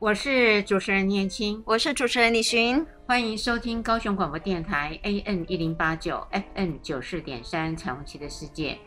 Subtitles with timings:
[0.00, 8.78] 我是主持人念青，我是主持人李寻，欢迎收听高雄广播电台 A N 一零八九 FM 九四点三彩虹旗的世界。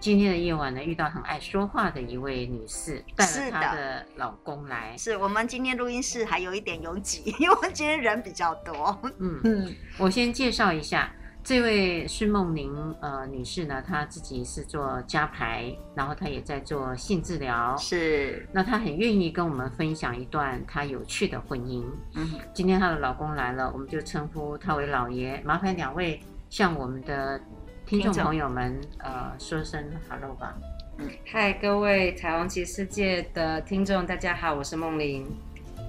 [0.00, 4.96] 今天的夜晚呢，遇到很爱说话的一位女士，带了她的老公来。
[4.96, 8.98] 是，是我们今天录音室还有一点拥挤，因为今天人比较多。
[9.18, 11.14] 嗯嗯，我先介绍一下
[11.44, 17.76] 这位是梦玲呃女士呢，她自己是做家排，然后她也在做性治疗。
[17.76, 21.84] 是，那她很愿意跟我们分享一段她有趣的婚姻。
[22.14, 25.42] 嗯，今天她的老公来了，我们就称呼他为老爷。
[25.44, 27.40] 麻烦两位向我们的。
[27.84, 30.56] 听众朋友们，呃，说声 hello 吧。
[30.98, 35.26] 嗯，嗨，各位彩虹旗世界的听众，大家好，我是梦玲。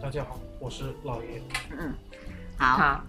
[0.01, 1.39] 大家好，我是老爷。
[1.77, 1.93] 嗯，
[2.63, 2.77] 好。
[2.77, 3.03] 好，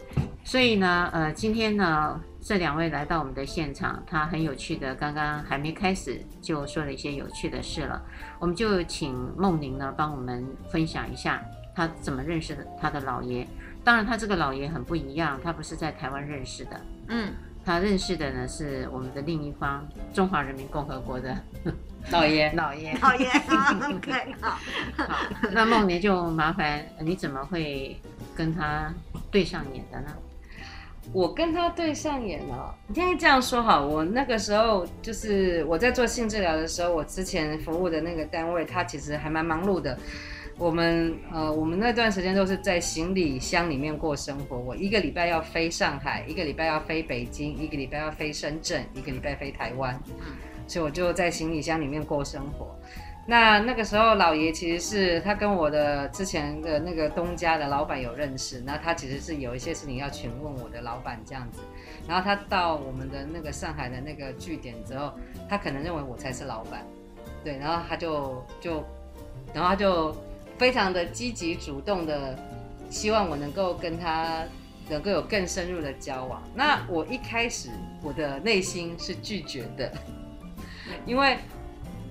[0.44, 8.02] 所以呢，呃，今天呢，这两位来到我们的现场，他很有趣的，刚刚还没开始就说了一些有趣的事了。
[8.40, 11.40] 我们就请梦玲呢帮我们分享一下
[11.74, 13.46] 他怎么认识的他的老爷。
[13.84, 16.80] 当然，他这个老爷很不一样，他不是在台湾认识的。
[17.08, 17.32] 嗯。
[17.66, 21.34] 他认识的呢是我们的另一方，中华人民共和国的
[22.12, 23.26] 老爷，老爷， 老爷
[23.90, 24.58] ，OK，好，
[24.98, 25.16] 好，
[25.50, 27.98] 那梦玲就麻烦，你怎么会
[28.34, 28.92] 跟他
[29.30, 30.08] 对上眼的呢？
[31.12, 39.98] 我跟他对上眼了，你听这样说哈，我那个时候就是我在做性治疗的时候，我之前服务的那个单位，他其实还蛮忙碌的。
[40.56, 44.56] 我们呃，我们那段时间都是在行李箱里面过生活。
[44.56, 50.00] 我一个礼拜要飞上海，一个礼拜要飞北京，一个礼拜要飞深圳，一个礼拜飞台湾。
[50.66, 52.74] 所以我就在行李箱里面过生活。
[53.26, 58.60] 那那个时候，老爷其实是他跟我的之前的那个东家的老板有认识。
[58.60, 61.60] 那他其实是有一些事情要询问我的老板这样子。
[62.06, 65.12] 然后他到我们的那个上海的那个据点之后，
[65.48, 66.84] 他可能认为我才是老板，
[67.42, 68.84] 对，然后他就就，
[69.52, 70.14] 然后他就。
[70.56, 72.38] 非常的积极主动的，
[72.88, 74.44] 希望我能够跟他
[74.88, 76.40] 能够有更深入的交往。
[76.54, 77.70] 那我一开始
[78.04, 79.92] 我的内心是拒绝的，
[81.04, 81.36] 因为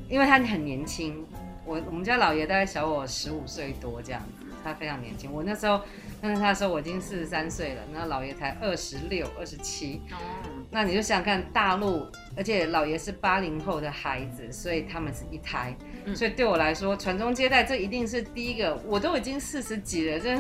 [0.10, 1.26] 因为他很年轻，
[1.66, 5.32] 我我们家老爷大概小我十五岁多这样子，他非常年轻。
[5.32, 5.82] 我那时候
[6.22, 10.02] 认识他的时候，我已经四十三岁了，那老爷才二十六、二十七。
[10.70, 15.76] 那你就想想看，大陆，而且老爷是八零后的孩子，所以他们是一胎。
[16.16, 18.76] 所以对我来说，传宗接代这一定是第一个。
[18.86, 20.36] 我都已经四十几了，这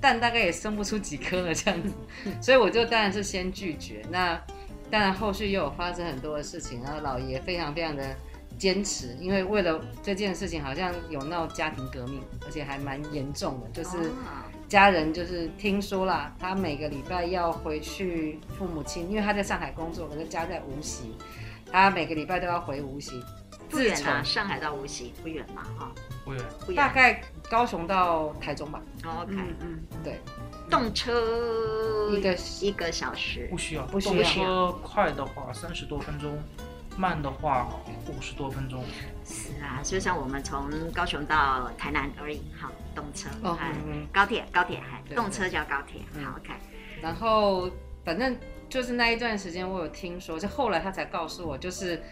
[0.00, 1.92] 蛋大概也生不出几颗了这样子，
[2.40, 4.04] 所以我就当然是先拒绝。
[4.10, 4.40] 那
[4.90, 8.14] 当然后续又有发生很多的事情，然后老爷非常非常的
[8.62, 14.08] 坚持，因为为了这件事情好像有闹家庭革命，而且还蛮严重的，就是
[14.68, 21.16] 家人就是听说啦，他每个礼拜要回去父母亲，因为他在上海工作，可是家在无锡，
[21.72, 23.20] 他每个礼拜都要回无锡。
[23.68, 25.92] 不远啊，上海到无锡不远嘛，哈，
[26.24, 28.80] 不远，不远，大概高雄到台中吧。
[29.02, 30.20] OK，嗯，对，
[30.70, 34.14] 动车一个一个小时，不需要，不需要。
[34.14, 36.38] 动车快的话三十多分钟，
[36.96, 37.68] 慢的话
[38.06, 38.84] 五十多分钟。
[39.24, 43.58] 是啊，就像我们从高雄到台南而已，好，动车，哦，
[44.12, 46.52] 高铁，高铁，还动车叫高铁，好，OK。
[47.00, 47.70] 然后
[48.04, 48.36] 反正
[48.68, 52.02] 就是那一段时间，我有听说，就后来他才告诉我，就是。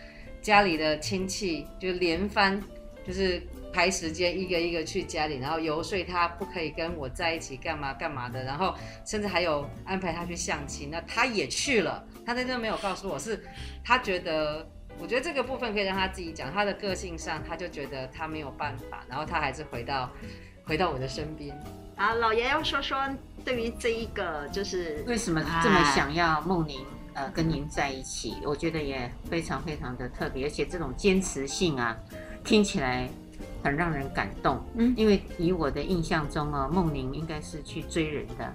[0.42, 2.58] 家里的亲戚就连番，
[3.06, 8.74] 就是排时间一个一个去家里，然后游说他不可以跟我在一起干嘛干嘛的，然后
[9.04, 13.42] 甚至还有安排他去相亲，那他也去了，他在这没有告诉我是，
[13.82, 14.64] 他觉得，
[15.00, 20.08] 我觉得这个部分可以让他自己讲，他的个性上他就觉得他没有办法，然后他还是回到
[20.62, 21.60] 回到我的身边。
[21.96, 22.96] 啊，老爷要说说
[23.44, 26.86] 对于这一个就是为什么这么想要梦玲？
[27.14, 31.98] 呃，跟您在一起，我觉得也非常非常的特别，而且这种坚持性啊，
[32.44, 33.10] 听起来
[33.64, 34.64] 很让人感动。
[34.76, 38.54] 嗯，因为以我的印象中哦，梦玲应该是去追人的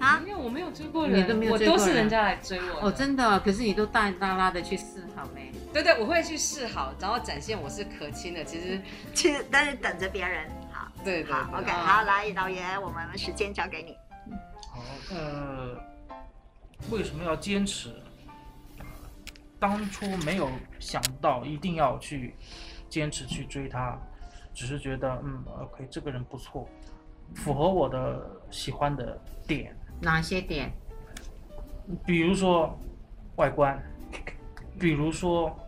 [0.00, 2.88] 啊，因为我没有追过人，你都没有追过人，我都是人家来追我。
[2.88, 3.40] 哦，真的？
[3.40, 5.52] 可是你都大大拉的去示好没？
[5.72, 8.44] 对对，我会去示好，然后展现我是可亲的。
[8.44, 8.80] 其实，
[9.12, 10.48] 其实但是等着别人。
[10.72, 13.96] 好，对对，好，OK，好，来，老爷，我们时间交给你。
[14.70, 15.76] 好，呃。
[16.92, 17.92] 为什么要坚持？
[19.58, 20.48] 当初没有
[20.78, 22.36] 想到一定要去
[22.88, 23.98] 坚持去追他，
[24.54, 26.68] 只是觉得嗯，OK，这个人不错，
[27.34, 29.76] 符合我的喜欢的点。
[30.00, 30.72] 哪些点？
[32.06, 32.78] 比如说
[33.36, 33.80] 外观，
[34.78, 35.58] 比如说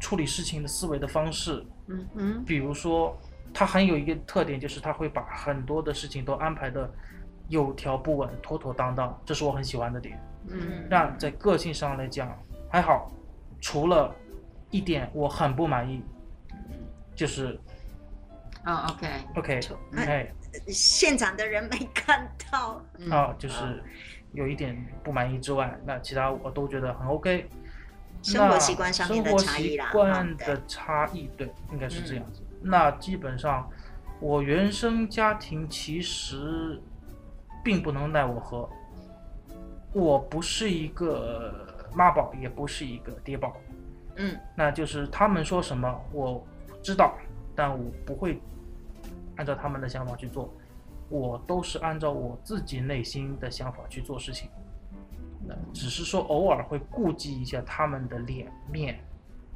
[0.00, 3.16] 处理事情的思维的方式，嗯嗯，比如说
[3.52, 6.90] 他很有一个特点，就是他会把很多的事情都安排的。
[7.48, 10.18] 有条不紊，妥妥当当，这是我很喜欢的点。
[10.48, 12.34] 嗯，那在个性上来讲
[12.70, 13.12] 还好，
[13.60, 14.14] 除了
[14.70, 16.02] 一点我很不满意，
[17.14, 17.60] 就是，
[18.62, 19.60] 啊，OK，OK，
[19.96, 20.32] 哎，
[20.68, 22.82] 现场的人没看到。
[23.10, 23.82] 啊，就是
[24.32, 27.48] 有一点不满意之外，那其他我都觉得很 OK。
[28.22, 32.40] 生活习惯上面的差异啦，生活习惯的差异，对，应该是这样子。
[32.62, 33.68] 嗯、那基本上，
[34.20, 36.80] 我原生家庭其实
[37.64, 38.68] 并不能奈我何。
[39.92, 43.56] 我不是一个妈宝，也不是一个爹宝。
[44.14, 46.46] 嗯，那就是他们说什么我
[46.80, 47.18] 知道，
[47.56, 48.40] 但我不会
[49.42, 50.54] 按照他们的想法去做，
[51.08, 54.48] 我都是按照我自己内心的想法去做事情。
[55.44, 59.00] 那只是说偶尔会顾及一下他们的脸面，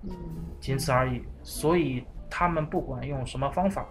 [0.02, 0.10] 嗯，
[0.58, 1.22] 仅此而已。
[1.44, 3.86] 所以他们不管用什么方法，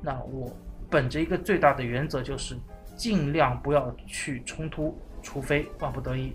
[0.00, 0.50] 那我
[0.88, 2.56] 本着一个最大的原则就是
[2.96, 6.34] 尽量不要去冲突，除非万不得已。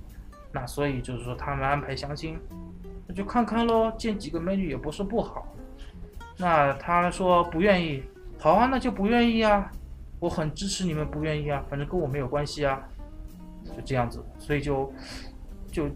[0.52, 2.38] 那所以就是说他们安排相亲，
[3.08, 5.48] 那就看看喽，见几个美女也不是不好。
[6.38, 8.04] 那他说不愿意，
[8.46, 9.72] 好啊，那就不愿意啊，
[10.20, 12.80] 我很支持你们不愿意啊，反正跟我没有关系啊。
[13.66, 14.94] 就这样子，所以就
[15.72, 15.90] 就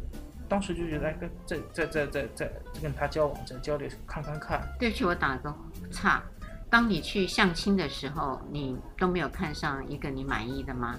[0.48, 2.52] 当时就觉得，哎，跟再再再再再
[2.82, 4.68] 跟他交往，再交流看看看。
[4.80, 5.56] 对不起，我打个
[5.92, 6.24] 岔。
[6.72, 10.96] 当你去相亲的时候，你都没有看上一个你满意的吗？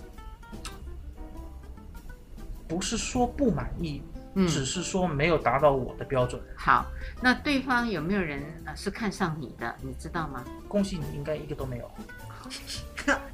[2.69, 4.01] 不是说不满意，
[4.35, 6.41] 嗯，只是说没有达到我的标准。
[6.57, 6.87] 好，
[7.21, 8.43] 那对方有没有人
[8.77, 9.75] 是看上你的？
[9.83, 10.45] 你知道吗？
[10.69, 11.91] 恭喜你，应该一个都没有。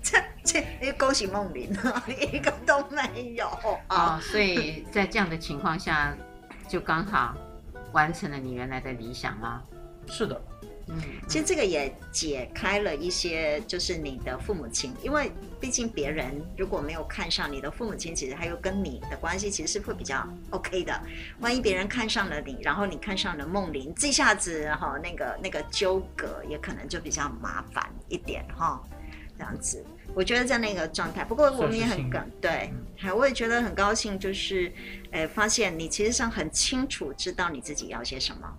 [0.02, 1.70] 这 这，恭喜梦玲，
[2.32, 3.46] 一个都没有
[3.88, 4.16] 啊！
[4.16, 6.14] 哦，所以在这样的情况下，
[6.69, 7.34] 就刚好
[7.93, 9.62] 完成了你原来的理想吗？
[10.06, 10.40] 是的，
[10.88, 21.00] 嗯，其实这个也解开了一些，就是你的父母亲，因为毕竟别人如果没有看上你的父母亲，其实还有跟你的关系，其实是会比较 OK 的。
[21.41, 28.81] 万一别人看上了你，然后你看上了梦玲，这下子哈，那个那个纠葛也可能就比较麻烦一点哈。
[29.39, 29.85] 这样子，
[30.15, 31.23] 我觉得在那个状态。
[31.23, 34.73] 不过我们也很感对，还我也觉得很高兴，就是，
[35.11, 38.50] 呃，发现你其实上很清楚知道你自己要些什么，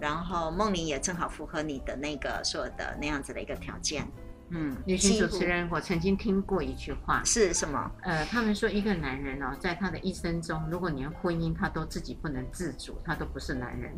[0.00, 4.06] 然后梦玲也正好符合你的那个说的那样子的一个条件。
[4.50, 7.90] 嗯，女性主持人，我曾经听过一句话，是什么？
[8.02, 13.92] 呃，他们说一个男人哦，在他的一生中，如果连婚姻他都自己不能自主，他都不是男人。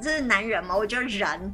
[0.00, 0.76] 这是男人吗？
[0.76, 1.52] 我觉得人。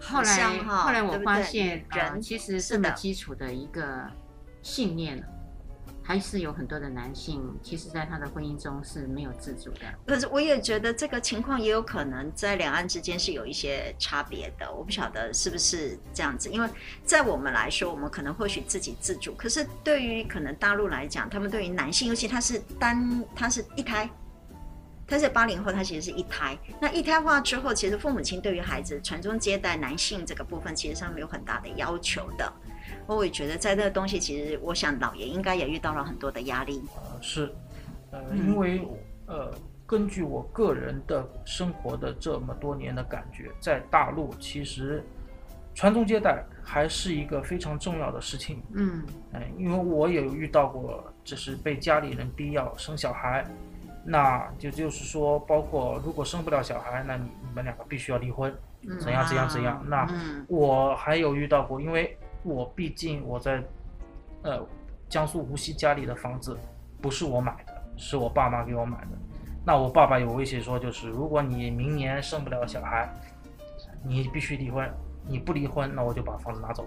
[0.00, 4.10] 后来，后来我发现，人其实这么基础的一个
[4.60, 5.22] 信念，
[6.02, 9.80] 还是有很多的男性，其实在他的婚姻中是没有自主的。
[10.06, 14.70] 可是我也觉得这个情况也有可能在两岸之间是有一些差别的。
[14.72, 16.68] 我不晓得是不是这样子，因为
[17.04, 24.10] 在我们来说，我们可能或许自己自主，可是对于可能大陆来讲，他们对于男性，尤其他是单，他是一胎。
[25.04, 26.56] 但是八零后，他其实是一胎。
[26.80, 32.50] 那一胎化之后，其实父母亲对于孩子传宗接代、男性这个部分，其实上面有很大的要求的。
[33.06, 36.82] 我也觉得，在那个东西，其实我想老爷应该也遇到了很多的压力。
[36.96, 37.52] 呃，是，
[38.10, 38.80] 呃，因为
[39.26, 39.52] 呃，
[39.86, 45.04] 根据我个人的生活的这么多年的感觉，在大陆其实
[45.74, 48.62] 传宗接代还是一个非常重要的事情。
[48.72, 49.02] 嗯，
[49.32, 53.44] 哎，因为我也有遇到过，就是被家里人逼要生小孩。
[54.04, 58.52] 那就就是说，包括如果生不了小孩，那你你们两个必须要离婚，
[58.98, 59.80] 怎样怎样怎样。
[59.86, 60.04] 那
[60.48, 63.62] 我还有遇到过，因为我毕竟我在，
[64.42, 64.66] 呃，
[65.08, 66.58] 江苏无锡家里的房子
[67.00, 69.08] 不是我买的，是我爸妈给我买的。
[69.64, 73.08] 那我爸爸有威胁说，就是如果你明年生不了小孩，
[74.04, 74.92] 你必须离婚，
[75.26, 76.84] 你不离婚，那我就把房子拿走。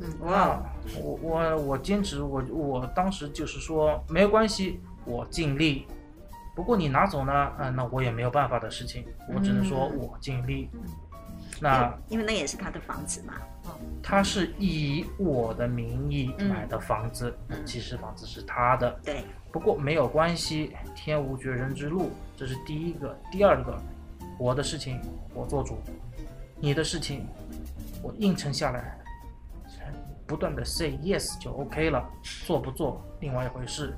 [0.00, 0.62] 嗯，哇，
[1.02, 5.86] 我我我坚持，我我当时就是说没有关系，我尽力。
[6.54, 7.52] 不过你拿走呢？
[7.58, 10.68] 嗯，那我也没有办法的事情，我只能说我尽力。
[10.74, 10.80] 嗯、
[11.60, 13.34] 那因为那也是他的房子嘛。
[14.02, 18.90] 他是以我的名义买的房子，嗯、其实房子是他的。
[19.04, 19.24] 对。
[19.52, 23.18] 不过没有关系，天无绝人之路，这是第一个。
[23.30, 23.80] 第二个，
[24.38, 25.00] 我的事情
[25.34, 25.78] 我做主，
[26.60, 27.26] 你的事情
[28.02, 28.98] 我应承下来，
[30.26, 32.08] 不断的 say yes 就 OK 了，
[32.46, 33.94] 做不做另外一回事，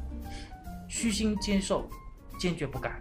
[0.88, 1.88] 虚心接受。
[2.38, 2.98] 坚决不敢，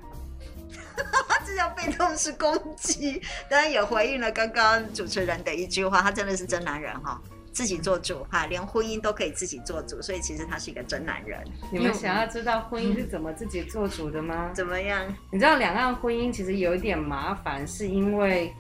[1.50, 3.20] 这叫被动式攻击。
[3.50, 7.20] 当然也回应了刚刚主持人的一句话，他真的是真男人哈，
[7.52, 11.44] 自己做主哈，连婚姻都可以自己做主，所以其实他是一个真男人。
[11.72, 14.52] 你们想要知道婚姻是怎么自己做主的吗？
[14.54, 15.04] 怎么样？
[15.32, 18.54] 你知道两岸婚姻其实有一点麻烦，是因为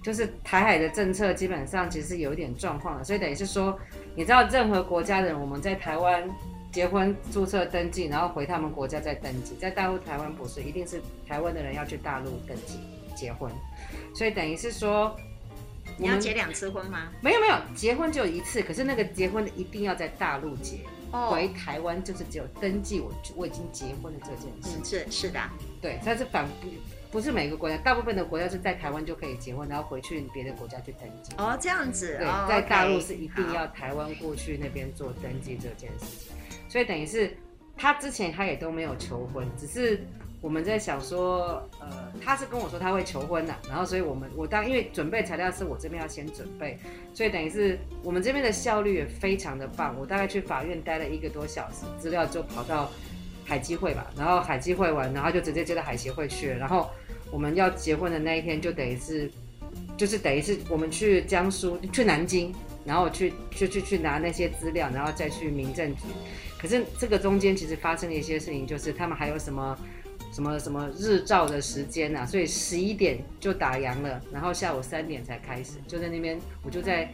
[0.00, 3.76] 就是台海的政策基本上其实有一点状况了，所以等于是说，
[4.14, 6.22] 你知道任何国家的人，我们在台湾。
[6.70, 9.54] 结婚注册登记，然后回他们国家再登记。
[9.56, 12.78] 在大陆、台湾不是，一定是台湾的人要去大陆登记
[13.16, 13.50] 结婚。
[14.14, 15.16] 所以等于是说，
[15.96, 17.08] 你要结两次婚吗？
[17.22, 20.80] 没有没有，结婚就一次，可是那个结婚的一定要在大陆结。
[21.10, 24.78] 哦，回台湾就是只有登记我我已经结婚的这件事。
[24.78, 25.40] 嗯，是是的，
[25.80, 26.68] 对，它是反不
[27.10, 31.32] 不是每个国家，大部分的国家是在台湾就可以结婚，然后回去别的国家去登记。
[31.38, 32.18] 哦，这样子。
[32.18, 36.36] 对，哦、在大陆是一定要台湾过去那边做登记这件事情，
[36.68, 37.36] 所以等于是
[37.76, 40.00] 他之前他也都没有求婚，只是。
[40.40, 46.78] 我们在想说，呃，他是跟我说他会求婚的，然后所以我们我当因为准备材料是我这边要先准备，
[47.12, 49.96] 所以等于是我们这边的效率也非常的棒。
[49.98, 52.88] 我大概去法院待了一个多小时，资料就跑到
[53.44, 56.56] 海基会吧，然后海基会完，然后就直接接到海协会去了。
[56.56, 56.88] 然后
[57.32, 59.28] 我们要结婚的那一天，就等于是，
[59.96, 62.54] 就是等于是我们去江苏去南京，
[62.88, 66.02] 然后去去去去拿那些资料，然后再去民政局。
[66.58, 69.78] 可是这个中间其实发生了一些事情，就是他们还有什么。
[70.30, 77.10] 什么什么日照的时间啊，所以十一点就打烊了，然后下午三点才开始，就在那边，我就在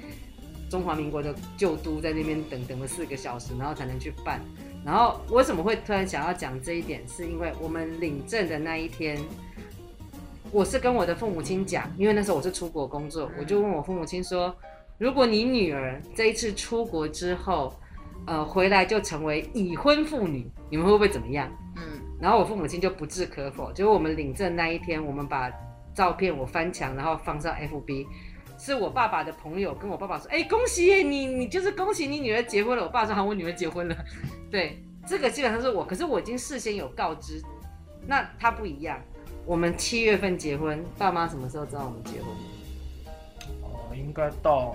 [0.68, 4.40] 中华民国的旧都，在那边等等了四个小时，然后才能去办。
[4.84, 9.16] 然后我为什么会突然想要讲这一点，是因为我们领证的那一天，
[10.50, 14.54] 我是跟我的父母亲讲，因为那时候我是出国工作，我就问我父母亲说，
[15.04, 17.78] 如果你女儿这一次出国之后，
[18.26, 21.46] 呃，回来就成为已婚妇女，你们会不会怎么样？
[21.76, 22.00] 嗯。
[22.18, 25.52] 然后我父母亲就不置可否，结果我们领证那一天，我们把
[25.94, 28.06] 照片我翻墙，然后放上 FB，
[28.58, 33.94] 是我爸爸的朋友跟我爸爸说：“哎，恭喜你，你就是恭喜你女儿结婚了。”我爸说：“好，我女儿结婚了。”
[34.50, 37.42] 对，这个基本上是我，可是我已经事先有告知。
[38.06, 38.98] 那他不一样，
[39.44, 42.30] 我们七月份结婚，爸妈什么时候知道我们结婚？
[43.62, 44.74] 哦，应该到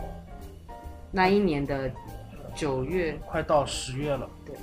[1.12, 1.92] 那一年的
[2.56, 4.30] 九月，快到十月了。
[4.46, 4.56] 对。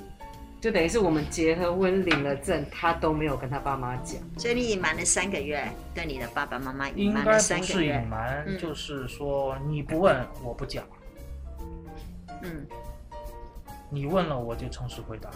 [0.59, 5.63] 就等于是我们结了婚领了证，他都没有跟他爸妈讲，所以你隐瞒了三个月，
[5.93, 7.71] 对你的爸爸妈妈隐瞒了三个月。
[7.71, 10.83] 应该不是隐瞒，嗯、就是说你不问我不讲。
[12.41, 12.65] 嗯，
[13.91, 15.29] 你问了我就诚实回答。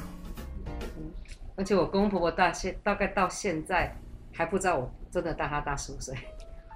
[0.98, 1.12] 嗯，
[1.56, 3.96] 而且我公公婆婆大现大概到现在
[4.34, 6.18] 还不知道我真的大他大十五岁。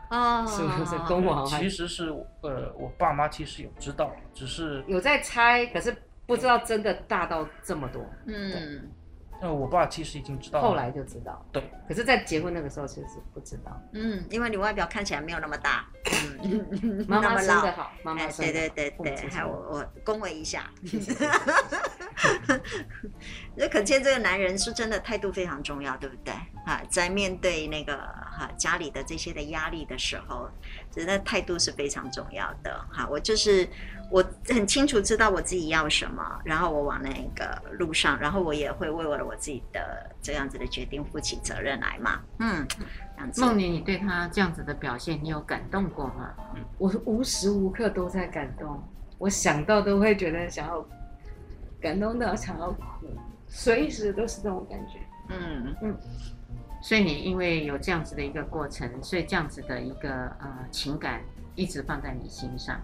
[0.09, 0.97] 哦，是不是？
[1.07, 1.45] 公公？
[1.45, 2.09] 其实是
[2.41, 5.95] 呃，我爸妈其实有知道，只是有在猜，可是。
[6.27, 8.89] 不知道真的大到这么多，嗯，
[9.41, 15.85] 呃，我爸其实已经知道了，后来就知道，对，可是，在结婚那个时候其实不知道，嗯，因为你外表看起来没有那么大，
[16.41, 20.67] 嗯，妈妈生的好，妈妈生的好，对对对对，还有我我恭维一下，
[23.55, 26.34] 那可见这个男人是真的态度非常重要，对不对？
[26.65, 30.50] 啊，在面对那个哈家里的这些的压力的时候，
[30.91, 33.67] 真的态度是非常重要的，哈，我就是。
[34.12, 42.22] 我很清楚知道我自己要什么，然后我往那个路上，然后我也会为了我自己的这样子的决定负起责任来嘛。
[42.38, 42.86] 嗯，这
[43.17, 43.41] 样子。
[43.41, 46.31] 梦妮，你对他这样子的表现，你有感动过吗？
[46.77, 48.79] 我无时无刻都在感动，
[49.17, 50.88] 我想到都会觉得想要
[51.86, 53.06] 感动到想要哭，
[53.46, 54.98] 随时都是这种感觉。
[55.30, 55.96] 嗯嗯。
[56.82, 61.22] 所以你因为有这样子的一个过程，所以这样子的一个呃情感
[61.54, 62.82] 一直放在你心上。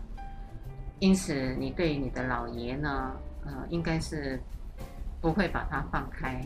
[1.00, 3.12] 因此，你对你的老爷呢，
[3.44, 4.40] 呃，应该是
[5.20, 6.40] 不会把他放开，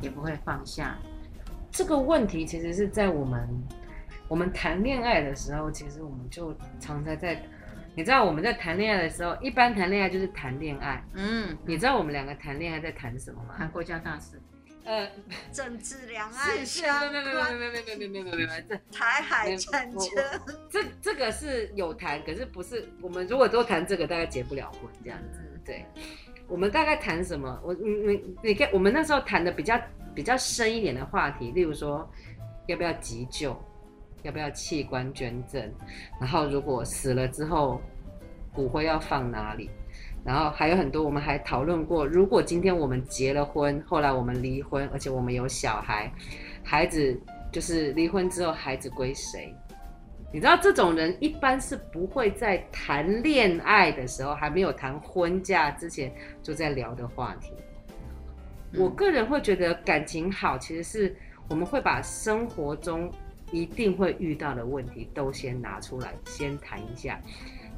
[0.00, 0.96] 也不会放下。
[1.70, 3.46] 这个问题其实是在我们
[4.28, 7.42] 我们谈恋爱的时候，其实我们就常常在，
[7.98, 11.04] 你知道我们在谈恋爱的时候，一般谈恋爱就是谈恋爱。
[11.14, 13.56] 嗯，你知道我们两个谈恋爱在谈什么吗？
[13.58, 14.40] 谈国家大事。
[14.84, 15.10] 呃，
[15.50, 20.00] 政治两岸相关，没有没有没有没有没有没有没有没有没有，台海战争，
[20.70, 25.40] 这这个是有谈，可是不是我们如果都谈这个，大概结不了婚这样子。
[25.66, 25.84] 对，
[26.46, 27.60] 我们大概谈什么？
[27.64, 29.76] 我你你你看，我们那时候谈的比较
[30.14, 32.08] 比较深一点的话题，例如说
[32.68, 33.60] 要不要急救，
[34.22, 35.62] 要不要器官捐赠，
[36.20, 37.80] 然后如果死了之后
[38.52, 39.70] 骨灰要放哪里？
[40.24, 46.12] 然后还有很多，我们还讨论过，如果今天我们结了婚，后来我们离婚，而且我们有小孩，
[46.62, 47.18] 孩子
[47.50, 49.54] 就是离婚之后孩子归谁？
[50.30, 57.54] 你知道这种人一般是不会在谈恋爱的时候，还没有谈婚嫁之前就在聊的话题。
[58.76, 61.16] 我个人会觉得感情好，其实是
[61.48, 63.10] 我们会把生活中
[63.50, 67.20] 一定会遇到的问题都先拿出来，先谈一下。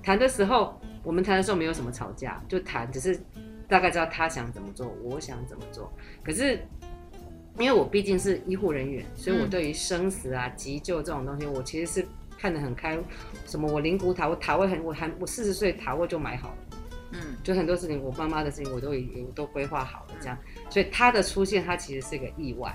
[0.02, 3.20] 谈的时候，我们谈的时候没有什么吵架，就谈，只是
[3.68, 5.92] 大概知道他想怎么做，我想怎么做。
[6.24, 6.60] 可是，
[7.58, 12.08] 因为我毕竟是医护人员，所以我对于生死啊、急救这种东西，我其实是
[12.38, 12.98] 看得很开。
[13.46, 16.56] 什么我灵骨塔，我塔位很，我还我四十岁塔位就买好了，
[17.12, 20.38] 嗯，就很多事情，我妈妈的事情我都已经都规划好了，这样。
[20.70, 22.74] 所以他的出现，他其实是一个意外。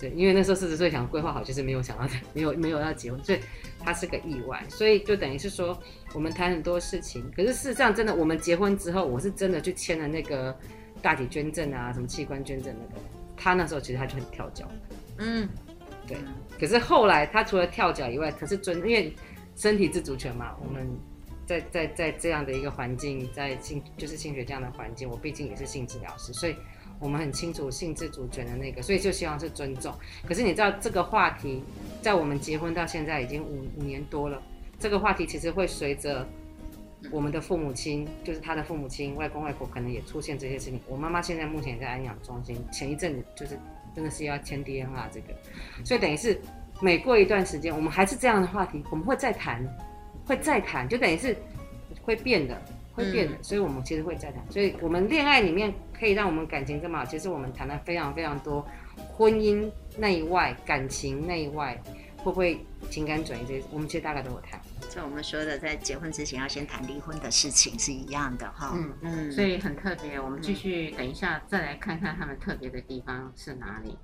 [0.00, 3.38] 对，因为那时候四十岁想规划好，就是没有想到没有没有要结婚，所以
[3.78, 5.78] 他是个意外，所以就等于是说
[6.14, 10.56] 我们谈很多事情，可是事实上真的我们结婚之后，我是真的去签了那个
[11.02, 13.02] 大体捐赠啊，什么器官捐赠那个，
[13.36, 14.66] 他那时候其实他就很跳脚，
[15.18, 15.48] 嗯，
[16.06, 16.16] 对，
[16.58, 19.14] 可是后来他除了跳脚以外，可是尊因为
[19.54, 20.88] 身体自主权嘛，我们。
[21.46, 26.54] 在在在这样的一个环境，在性就是性学这样的环境，我毕竟也是性治疗师，所以
[27.00, 29.92] 我们很清楚性自主权的那个，所以就希望是尊重。
[30.28, 31.64] 可是你知道这个话题，
[32.00, 34.40] 在我们结婚到现在已经五五年多了，
[34.78, 36.24] 这个话题其实会随着
[37.10, 40.78] 我们的父母亲，就是他的父母亲、外公外婆，可能也出现这些事情。
[40.86, 43.58] 我妈妈现在目前也在安养中心，前一阵子就是
[43.96, 45.34] 真的是要签 DNR 这个，
[45.84, 46.40] 所以等于是
[46.80, 49.66] 每过一段时间，我们还是这样的话题，我们会再谈。
[50.26, 51.36] 会再谈，就等于是
[52.02, 54.44] 会变的，会变的，嗯、所以我们其实会再谈。
[54.50, 58.66] 所以我们恋爱里面可以让我们感情这么好，其实我们谈了非常非常多，
[59.12, 61.80] 婚姻内外、感情内外，
[62.18, 64.60] 会不会情感转移这些，我们其实大概都有谈。
[64.88, 68.72] 就我们说的，在结婚之前要先谈离婚的事情是一样的哈。
[68.74, 70.18] 嗯嗯，所以很特别。
[70.20, 73.96] 我们继续等一下再来看看他们特别的地方是哪里。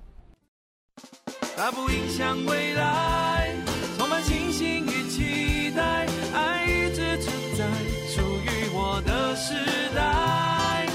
[1.57, 3.53] 它不影响未来，
[3.97, 6.07] 充满信心与期待。
[6.33, 7.65] 爱一直存在，
[9.07, 9.53] 的时
[9.95, 10.85] 代，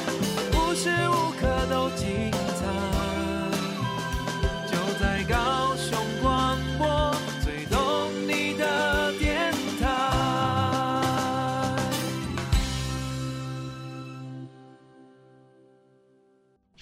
[0.52, 2.66] 无时无刻都精彩。
[4.70, 7.80] 就在高雄广播，最懂
[8.28, 9.50] 你的电
[9.80, 9.88] 台。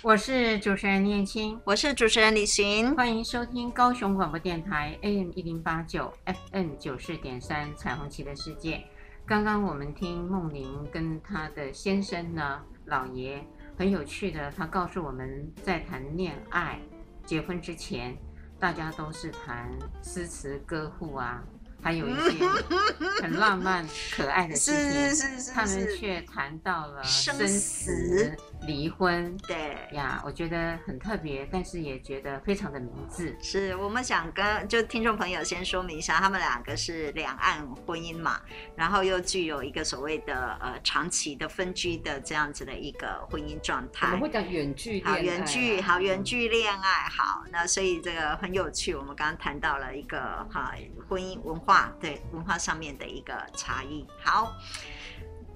[0.03, 6.13] 我是主持人念青，我是主持人李行，欢迎收听高雄广播电台 AM 一零八九
[6.51, 8.83] FM 九四点三彩虹旗的世界。
[9.31, 13.47] 刚刚我们听梦玲跟她的先生呢，老爷
[13.79, 16.81] 很有趣的，他告诉我们在谈恋爱、
[17.25, 18.19] 结婚之前，
[18.59, 19.71] 大家都是谈
[20.03, 21.45] 诗词歌赋啊。
[21.81, 22.45] 还有一些
[23.23, 29.37] 很浪漫、可爱的事情，是是是是，他们却谈到了生死、离婚。
[29.47, 33.37] 对呀，我觉得很特别，但是也觉得非常的明智。
[33.41, 38.41] 是我们想跟就听众朋友先说明一下，他们两个是两岸婚姻嘛，
[38.77, 44.07] 然后又具有一个所谓的呃长期的分居的这样子的一个婚姻状态。
[44.07, 48.95] 我们会讲远距好远距，好远距恋爱，好，那所以这个很有趣。
[48.95, 50.75] 我们刚刚谈到了一个哈
[51.09, 51.93] 婚姻文化。
[52.01, 54.07] 对文化上面的一个差异。
[54.23, 54.53] 好，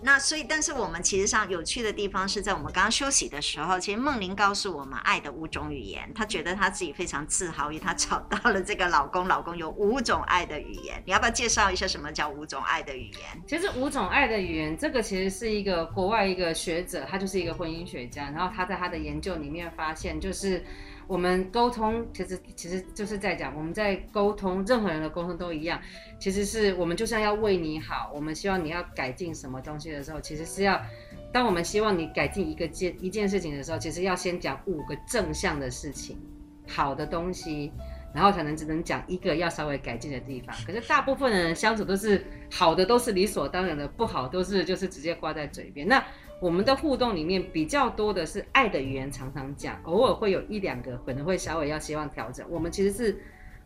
[0.05, 11.03] 那所以，但是我们其实上有趣的地方是在我们刚刚休息的时候，其实梦玲告诉我们爱的五种语言，她觉得她自己非常自豪，因为她找到了这个老公，老公有五种爱的语言。
[11.07, 13.43] 你要不要介绍一下什么叫五种爱的语言？
[13.47, 20.63] 其实五种爱的语言，这个其实是一个国外一个学者，他就是一个婚姻学家，然后他在他的研究里面发现，就是。
[21.07, 25.81] 我们沟通其实其实就是在讲，我们在沟通，任何人的沟通都一样。
[26.19, 30.81] 其实是我们就算要为你好，我们希望你要改进什么东西的时候，其实是要，
[31.33, 36.17] 当我们希望你改进一个件一件事情的时候，其实要先讲五个正向的事情，
[36.67, 37.71] 好的东西，
[38.15, 40.57] 然后才能只能讲一个要稍微改进的地方。
[40.67, 45.87] 可是大部分人相处都是好的，都是理所当然的，不好都是就是直接挂在嘴边。
[45.87, 46.03] 那
[46.45, 52.47] 我们的互动里面比较多的是爱的语言，常常讲，偶尔会有一两个可能会稍微要希望调整。
[52.51, 53.19] 我们其实是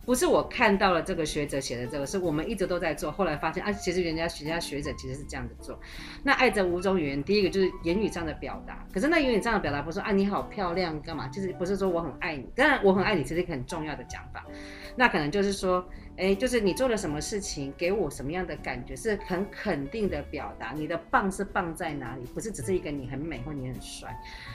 [0.06, 5.76] 不是我看到了这个学者写的这个，是我们一直都在做，后来发现啊，其实人家学家学者其实是这样子做。
[6.22, 14.46] 那爱这五种语言，第一个就是言语上的表达，可是那言语上的表达不是啊你好漂亮干嘛，就是不是说我很爱你，当然我很爱你，其实一个很重要的讲法，
[14.94, 15.84] 那可能就是说。
[16.18, 20.72] 哎，就是你做了什么事情，给我什么样的感觉，是很肯定的表达。
[20.72, 22.24] 你的棒是棒在哪里？
[22.34, 24.14] 不是只是一个你很美或你很帅。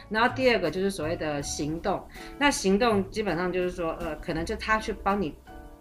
[0.09, 2.05] 然后第二个就是所谓的行动，
[2.37, 5.33] 那行动基本上就是说，呃，可能就他去帮你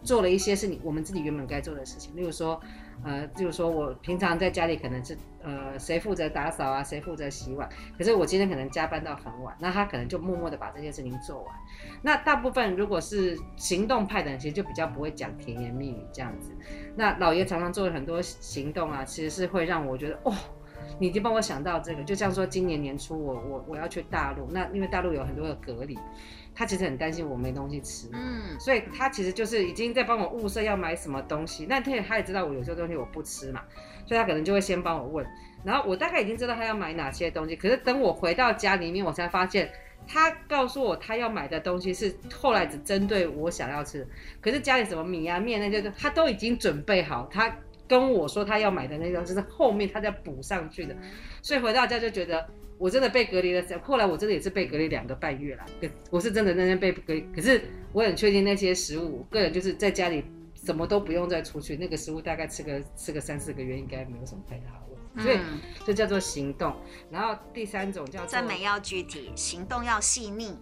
[0.03, 2.61] 做了一些是你我们自己原本该做的事情，例如说。
[3.05, 11.55] 呃，就是说我平常在家里可能是呃谁负责打扫啊，谁负责洗碗，可是我今天可能加班到很晚，那他可能就默默的把这件事情做完。
[12.03, 16.53] 那大部分如果是行动派的人，其实就比较不会讲甜言蜜语这样子。
[16.95, 20.33] 那老爷常常做了很多行动啊，其实是会让我觉得哦，
[20.99, 22.05] 你已经帮我想到这个。
[22.05, 25.99] 就像说今年年初我我我要去大陆，那因为大陆有很多的隔离。
[26.55, 31.67] 他其实很担心我没东西吃，嗯，所以他其实就是已经在帮我物色要买什么东西。
[31.67, 33.63] 那他也他也知道我有些东西我不吃嘛，
[34.07, 35.27] 所以他可能就会先帮我问。
[35.65, 39.71] 然后我大概已经知道他要买哪些东西，可是等我回到家里面，我才发现
[40.07, 44.07] 他告诉我他要买的东西是后来只针对我想要吃。
[44.41, 47.27] 可是家里什么米啊面那些他都已经准备好。
[47.31, 47.57] 他
[47.89, 50.95] 跟我说他要买的那个就是后面他再补上去的。
[51.41, 52.47] 所以回到家就觉得。
[52.83, 55.65] 我真的被隔离了，后来我真的也是被隔离两个半月了。
[56.11, 60.25] 我是真的那天被隔离，可是我很确定那些食物，个人就是在家里
[60.57, 65.23] 什么都不用再出去，那个食物大概吃个吃个三四个月应该没有什么太大的问题。
[65.23, 65.39] 所以
[65.87, 66.75] 这叫做行动。
[67.09, 70.59] 然后第三种叫做赞美要具体，行动要细腻。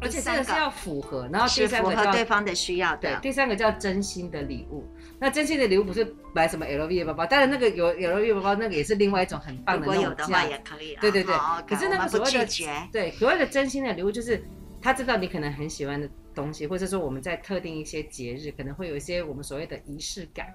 [0.00, 3.10] 而且这个是要符合，然后第三个叫对方的需要的。
[3.14, 4.86] 对，第三个叫真心的礼物。
[5.18, 9.94] 那真心的礼物不是买什么 LV 的包包，当然那个有 LV 包包，那个也是另外一种很棒的那种。
[9.94, 10.96] 如果有的话也可以。
[11.00, 11.34] 对对对。
[11.66, 12.46] 可是那个所谓的
[12.92, 14.42] 对所谓的真心的礼物，就是
[14.80, 20.46] 他知道你可能很喜欢的东西，或者说我们在特定一些节日，可能会有一些我们所谓的仪式感。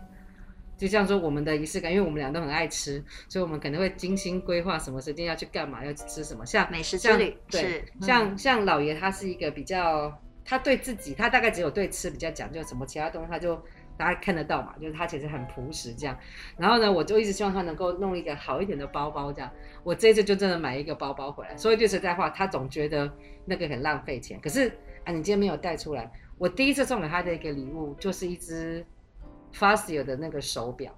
[0.76, 6.46] 就像说我们的仪式感，因为我们俩都很爱吃，所以我们可能会精心规划什么时间要去干嘛，要去吃什么。
[6.46, 10.12] 像美食之旅，对，是像像老爷他是一个比较，
[10.44, 13.56] 他对自己，他大概只有对吃比较讲究，什么其他东西他就
[13.96, 16.18] 大家看得到嘛，就是他其实很朴实这样。
[16.58, 19.50] 然后呢，我就一直希望他能够弄一个好一点的包包这样。
[19.84, 21.56] 我这一次就真的买一个包包回来。
[21.56, 23.10] 说一句实在话，他总觉得
[23.46, 24.40] 那个很浪费钱。
[24.42, 24.68] 可是
[25.06, 28.86] 啊，你今天没有带出来，我第一次送给他的一个礼物就是一只。
[29.54, 30.92] Fazio 的那个手表，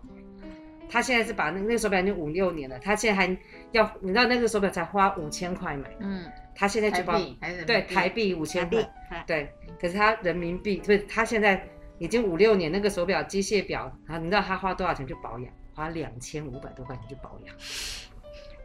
[0.89, 3.37] 他现在是把那那个手表已经五六年了，他现在还
[3.71, 7.19] 要，你知道那个手表才花五千块买，嗯，他现在就把
[7.67, 11.67] 对台币五千块，对，可是他人民币不是，他现在
[11.99, 15.51] 已经五六年那个手表机械表，啊，你知道他花多少钱去保养？
[15.73, 17.55] 花两千五百多块钱去保养，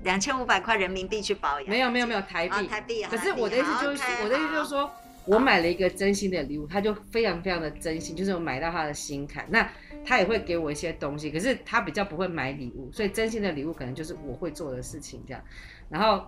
[0.04, 1.68] 两千五百块人民币去保养？
[1.68, 4.90] 没有没有没有台币，哦、台币，可是我的意思就是，我的意思就是说。
[5.26, 9.46] 我买了一个真心的礼物，他就非常非常的真心，就是我买到他的心坎。
[9.50, 9.70] 那
[10.04, 15.42] 他也会给我一些东西，可是他比较不会买礼物，所以真心的礼物可能就是我会做的事情这样。
[15.88, 16.24] 然后，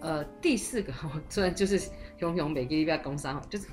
[0.00, 1.78] 呃，第四个 我突然就是
[2.18, 3.66] 熊熊每个礼拜工伤，就是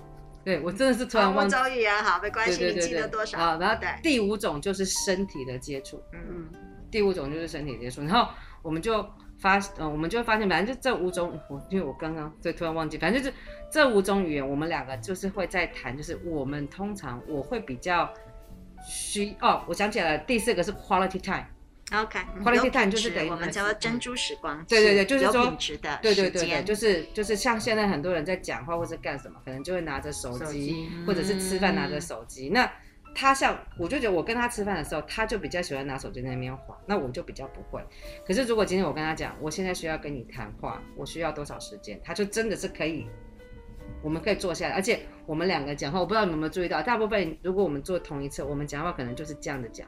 [0.43, 1.55] 对我真的是突然忘记。
[1.55, 3.37] 周语啊，好，没关系，对对对对你记得多少？
[3.37, 6.49] 好，然后第五种就是身体的接触，嗯嗯，
[6.89, 8.31] 第五种就是身体接触，然后
[8.63, 9.05] 我们就。
[9.37, 13.35] 发，嗯，我们就会发现，反正就这五种，我因为我刚刚对突然忘记，反正就是
[13.69, 18.11] 这五种语言，我们两个就是会在谈，就是我们通常我会比较
[18.87, 25.45] 需哦，我想起来了，第四个是 quality time，OK，quality time 就是等于我们叫做珍珠时光，对对对，就是说
[26.01, 32.71] 对对对对，就是就是像现在很多人在讲话或者干什么，可能就会拿着手机，或者是吃饭拿着手机，那。
[33.15, 37.81] 他像，我就觉得我跟他吃饭的时候，他就比较喜欢拿手机在那边滑，那我就比较不会。
[38.27, 43.07] 可是如果今天我跟他讲，我现在需要跟你谈话，我需要多少时间，他就真的是可以，
[44.03, 49.87] 我们可以坐下来，而且我们两个讲话，我不知道你们有没有注意到，大部分如果我们坐同一侧，我们讲话可能就是这样的讲，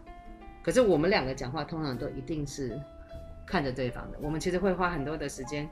[0.63, 2.79] 可是我们两个讲话通常都一定是
[3.45, 5.69] 看着对方的，我们其实会花很多的时间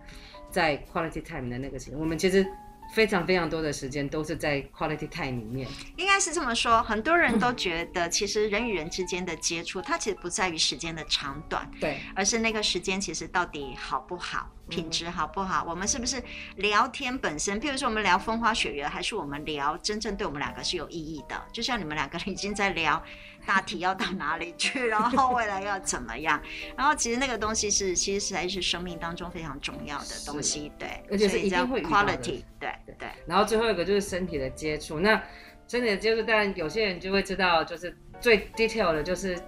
[0.51, 2.45] 在 quality time 的那个时间，我们其实。
[2.93, 5.67] 非常非常多的时间都是在 quality time 里面，
[5.97, 6.81] 应该是这么说。
[6.83, 15.63] 很多人都觉得，其实人与人之间的接触，它其实不在于时间的长短，对，而是那个时间其实到底好不好，品质好不好。
[15.67, 16.21] 我们是不是
[16.57, 21.41] 聊天本身，譬如说我们聊风花雪月，还是我们聊真正对我们两个是有意义的？
[21.51, 23.01] 就像你们两个已经在聊。
[23.47, 26.41] 大体要到哪里去，然后未来要怎么样？
[26.75, 33.07] 然后其实那个东西是，其实实在是生命当中非常重要的东西，对，而且是一定会 quality，对对对。
[33.27, 35.21] 然后最后一个就是身体的接触，那
[35.67, 39.39] 身体的接触，当然有些人就会知道，就是最 detail 的就是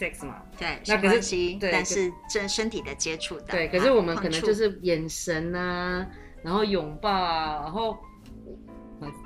[0.00, 6.06] sex 嘛，对，那可是对，但是这身体的接触的，对，可是我们可能就是眼神啊，
[6.42, 7.96] 然后拥抱啊，然后。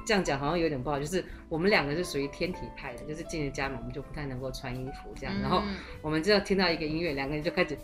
[0.06, 5.60] 这样讲好像有点不好，就是我们两个是属于天体派的，就是进了家门我们就不太能够穿衣服这样，然后
[6.00, 7.76] 我们就要听到一个音乐，两个人就开始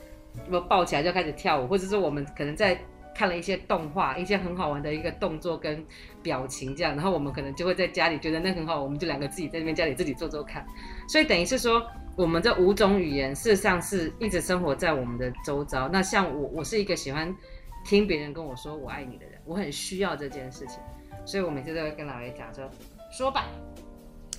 [0.69, 2.81] 抱起来就开始跳舞，或者说我们可能在
[3.13, 5.85] 看了一些动画，一些很好玩的一个动作跟
[6.23, 10.65] 表情这样，然后我们可能就会在家里觉得那很好，我们就两个自己在那边家里自己做做看，
[11.09, 11.85] 所以等于是说
[12.21, 15.89] 我们这五种语言事实上是一直生活在我们的周遭。
[15.89, 17.35] 那像我，我是一个喜欢
[17.83, 20.81] 听别人跟我说我爱你的人，我很需要这件事情。
[21.25, 22.71] 所以我每次都会跟老爷讲说，
[23.11, 23.47] 说吧，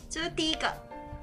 [0.07, 0.71] 这是第一个，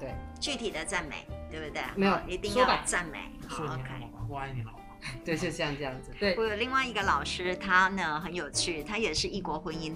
[0.01, 1.81] 对，具体的赞美，对不对？
[1.95, 3.19] 没有，一定要赞美。
[3.47, 4.81] 好，OK，我爱你，老婆。
[5.23, 6.11] 对，就像这样子。
[6.19, 9.93] 对，我有另外一个老师，他呢很有趣，他也是异国婚姻，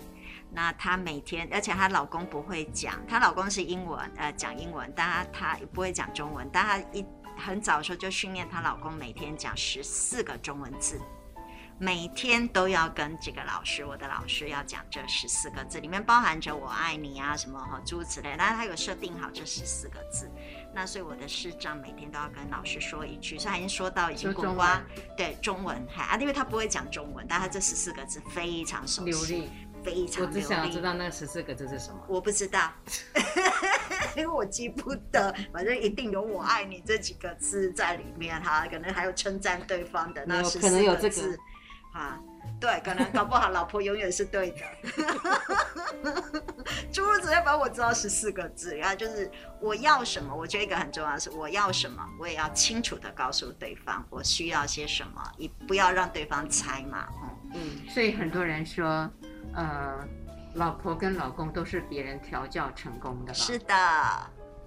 [0.53, 11.01] 那她每天，而且她老公不会讲，她老公是英文，呃，讲英文，但他他不会讲中文，但她一很早的时候就训练她老公每天讲十四个中文字。
[11.79, 20.31] 每天都要跟这个老师，我的老师要讲这十四个字，里面包含着“我爱你”啊什么哈诸如此类，但是他有设定好这十四个字。
[20.73, 24.81] 那所以我的师长每天都要跟老师说一句，所以他已经说到已经过瓜，
[25.17, 29.49] 对中文还啊，因为他不会讲中文，但他这十四个字非常熟悉，
[29.83, 30.25] 非常。
[30.25, 32.71] 我只想要知道那十四个字是什么，我不知道。
[34.15, 41.37] 因为我记不得，反正一定有“我爱你”这几个字在里面哈，可能还有称赞对方的那十四个字，可能有这个
[41.93, 42.19] 啊。
[42.59, 44.57] 对，可能搞不好老婆永远是对的。
[46.91, 57.07] 诸如此类，反正我知道十四个字，然后就是我要什么，我觉得一个很重要的是我要什么，我也要清楚的告诉对方我需要些什么，也不要让对方猜嘛。
[57.53, 59.09] 嗯，嗯，所以很多人说，
[59.55, 60.07] 呃，
[60.55, 63.33] 老婆跟老公都是别人调教成功的。
[63.33, 63.75] 是的，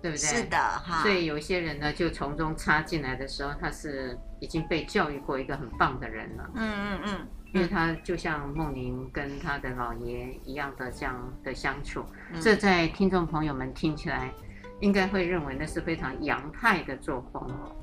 [0.03, 0.19] 对不对？
[0.19, 1.03] 是的，哈。
[1.03, 6.51] 所以有些人呢，就从中插进来的时候，他是已经被教育过一个很棒的人了。
[6.55, 7.27] 嗯嗯嗯。
[7.55, 14.31] 因为他就像梦玲跟他的老爷一样的这样的相处，嗯、这在听众朋友们听起来，
[14.81, 17.77] 应该会认为那是非常洋派的作风哦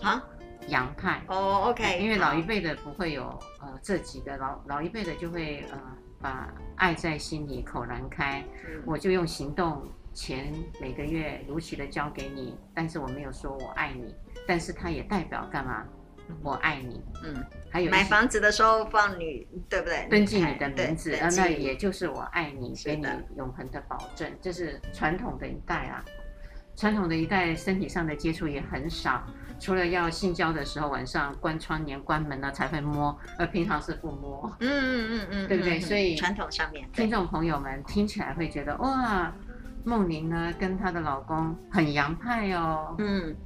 [0.00, 0.22] 啊，
[0.68, 3.24] 洋派哦，OK，因为老一辈的不会有
[3.60, 5.78] 呃这几个老老一辈的就会呃
[6.20, 14.14] 把爱在心里口难开，嗯、我就用行动钱每个月如期的交给你，但是我没有说我爱你，
[14.46, 15.84] 但是它也代表干嘛？
[16.44, 20.06] 我爱你，嗯，还有买房子的时候放你，对不对？
[20.08, 23.04] 登记你的名字，啊，那也就是我爱你，给你
[23.36, 24.30] 永恒的保证。
[24.40, 26.04] 这是传统的一代啊，
[26.80, 29.22] 传统的一代身体上的接触也很少，
[29.60, 34.50] 除了要性交的时候晚上关窗帘、关门了才会摸，而平常是不摸。
[34.60, 35.78] 嗯嗯嗯嗯，对不对？
[35.78, 39.30] 所以传统上面，听众朋友们听起来会觉得哇，
[39.84, 42.94] 梦玲呢跟她的老公很洋派哦。
[42.98, 43.36] 嗯，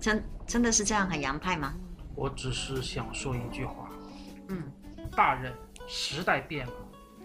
[0.00, 0.20] 真。
[0.48, 1.74] 真的是这样很洋派吗？
[2.16, 3.88] 我只是想说一句话，
[4.48, 4.62] 嗯，
[5.16, 5.52] 大人，
[5.88, 6.72] 时代变了，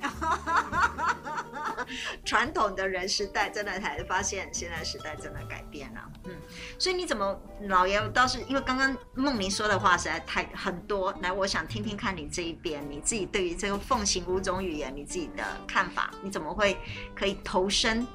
[2.23, 6.31] 传统的人时代真的才发现，现在时代真的改变了，嗯，
[6.79, 16.77] 所以你怎么老爷倒是因为刚刚梦玲说的话实在太很多，来，我想听听看你这一边，你自己对于这个奉行五种语言你自己的看法，你怎么会
[17.13, 18.07] 可以投身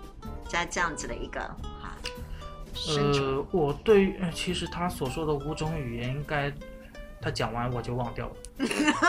[0.49, 1.40] 在这样子的一个
[1.81, 1.94] 哈？
[2.88, 6.53] 呃，我对于其实他所说的五种语言，应该
[7.20, 8.35] 他讲完我就忘掉了。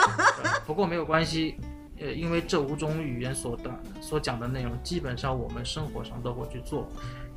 [0.66, 1.58] 不过没有关系，
[2.00, 6.88] 呃，因为这五种语言所的所讲的内容，基本上我们生活上都会去做，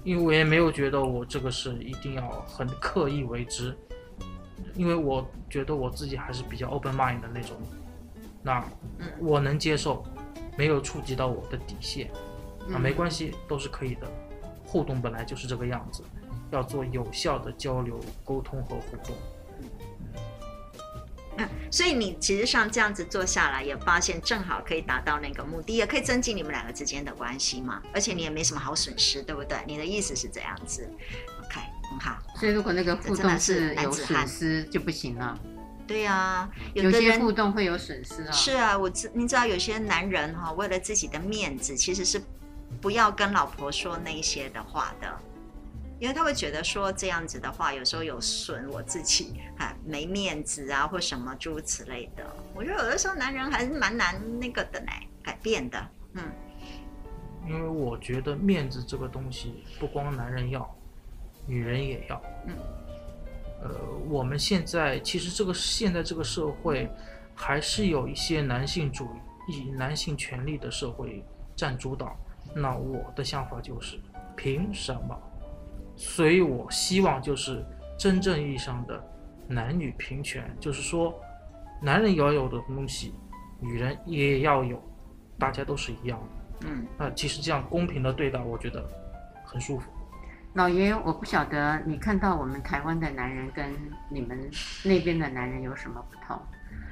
[0.04, 3.76] 因为我也没有觉得我这个是一定要很刻意为之，
[4.76, 7.58] 因为我觉得我自己还是比较 open mind 的那种，
[8.44, 8.64] 那
[9.20, 10.04] 我能接受，
[10.58, 12.12] 没有触及到我的底线，
[12.74, 14.08] 啊没关系，都是可以的，
[14.66, 16.04] 互动本来就是这个样子。
[16.52, 19.16] 要做有效的交流、沟通和互动。
[21.38, 27.82] 嗯，所以你其实上这样子做下来，也发现正好可以达到那个目的，也可以增进你们两个之间的关系嘛。
[27.94, 29.58] 而且你也没什么好损失，对不对？
[29.66, 30.88] 你的意思是这样子
[31.40, 32.18] ？OK，很好。
[32.36, 35.40] 所以如果那个互动是有损失就不行了。
[35.88, 38.32] 对呀、啊，有的人有些互动会有损失啊。
[38.32, 42.22] 是啊，我知你知道有些男人哈，为了自己的面子，其实是
[42.82, 45.20] 不要跟老婆说那些的话的。
[46.02, 52.26] 因为他会觉得说这样子的话，有时候有损我自己，哈，没面子啊，或什么诸如此类的。
[52.56, 54.88] 我觉得有的时候男人还是蛮难那个的呢，
[55.22, 55.90] 改变的。
[56.14, 56.24] 嗯，
[57.48, 60.68] 因为我觉得面子这个东西不光男人要，
[61.46, 62.20] 女人也要。
[62.48, 62.56] 嗯，
[63.62, 63.70] 呃，
[64.10, 66.90] 我们现在其实这个现在这个社会，
[67.36, 69.08] 还是有一些男性主
[69.48, 71.24] 义、男性权利的社会
[71.56, 72.18] 占主导。
[72.56, 74.00] 那我的想法就是，
[74.36, 75.16] 凭什么？
[76.04, 77.64] 所以，我希望就是
[77.96, 79.00] 真正意义上的
[79.48, 81.14] 男女平权，就是说，
[81.80, 83.14] 男人要有的东西，
[83.60, 84.82] 女人也要有，
[85.38, 86.68] 大家都是一样的。
[86.68, 88.84] 嗯，那其实这样公平的对待，我觉得
[89.46, 89.92] 很舒服。
[90.56, 93.72] 老爷，我不晓得你看到我们台湾的男人跟
[94.10, 94.50] 你们
[94.84, 96.42] 那边的男人有什么不同？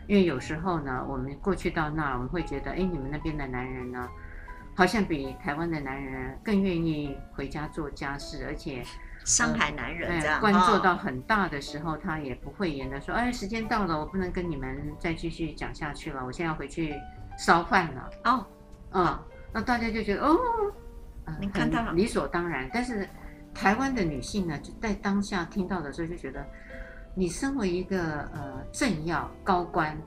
[0.08, 4.08] 因为有时候呢，我们过去到那儿，我们会觉得，哎，你们那边的男人呢？
[4.80, 8.82] 好像比台湾的男人更愿意回家做家事，而且
[9.26, 16.96] 上海男人这样，官做到很大的时候，他也不会严的说，哎，时间到了，我不能跟你们再继续讲下去了，我现在要回去
[17.38, 18.10] 烧饭了。
[18.24, 18.46] 哦，
[18.94, 19.20] 嗯，
[19.54, 20.38] 那大家就觉得哦，
[21.42, 22.70] 你看到理所当然。
[22.74, 23.06] 但是
[23.54, 26.42] 台湾的女性呢，就在当下听到的时候就觉得，
[27.14, 30.02] 你身为一个呃政要高官。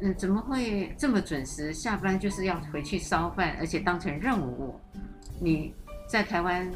[0.00, 2.16] 嗯，怎么会这么准时下班？
[2.16, 4.78] 就是要回去烧饭，而且当成任务。
[5.40, 5.74] 你
[6.08, 6.70] 在台湾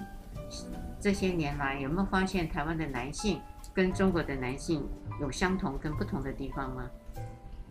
[1.01, 3.41] 这些年来，有没有发现台湾的男性
[3.73, 4.85] 跟中国的男性
[5.21, 6.83] 有相同跟不同的地方吗？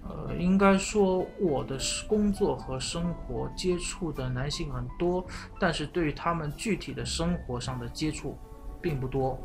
[0.03, 5.25] 呃，应该说我的工作和生活接触的男性很多，
[5.59, 8.37] 但是对于他们具体的生活上的接触
[8.81, 9.37] 并不多。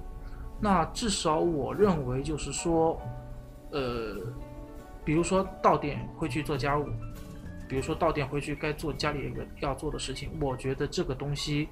[0.60, 2.96] 那至少我认为就是说，
[3.72, 4.18] 呃。
[5.06, 6.84] 比如说到点会去做家务，
[7.68, 11.68] 比如说到点回去该做家里一个要做的事情，我觉得这个东西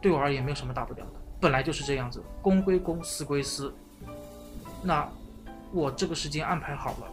[0.00, 3.72] 对我而言没有什么大不了的，本来就是这样子，公归公，私归私。
[4.82, 5.06] 那
[5.70, 7.12] 我这个时间安排好了，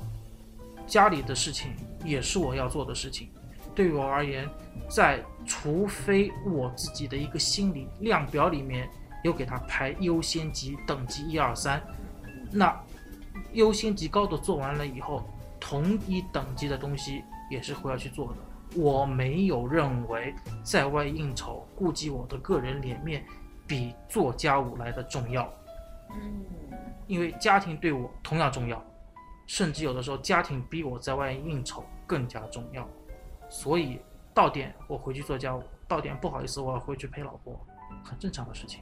[0.88, 1.74] 家里的事情
[2.06, 3.30] 也是我要做的事情。
[3.76, 4.48] 对我而言，
[4.90, 8.90] 在除非我自己的一个心理量表里面
[9.24, 11.82] 有给他排优先级等级一二三，
[12.50, 12.78] 那
[13.54, 15.24] 优先级高的做完了以后，
[15.60, 18.80] 同一等级的东西也是会要去做的。
[18.80, 23.26] 我没有认为在外应酬、顾及我的个人脸面，
[23.68, 25.52] 比做家务来的重要。
[26.14, 26.46] 嗯，
[27.08, 28.82] 因为家庭对我同样重要，
[29.46, 32.88] 甚至有的时候家庭比我在外应酬更加重要。
[33.50, 34.00] 所以
[34.34, 37.60] 到点我回去做家务，到点不好意思我要回去陪老婆，
[38.06, 38.82] 很正常的事情。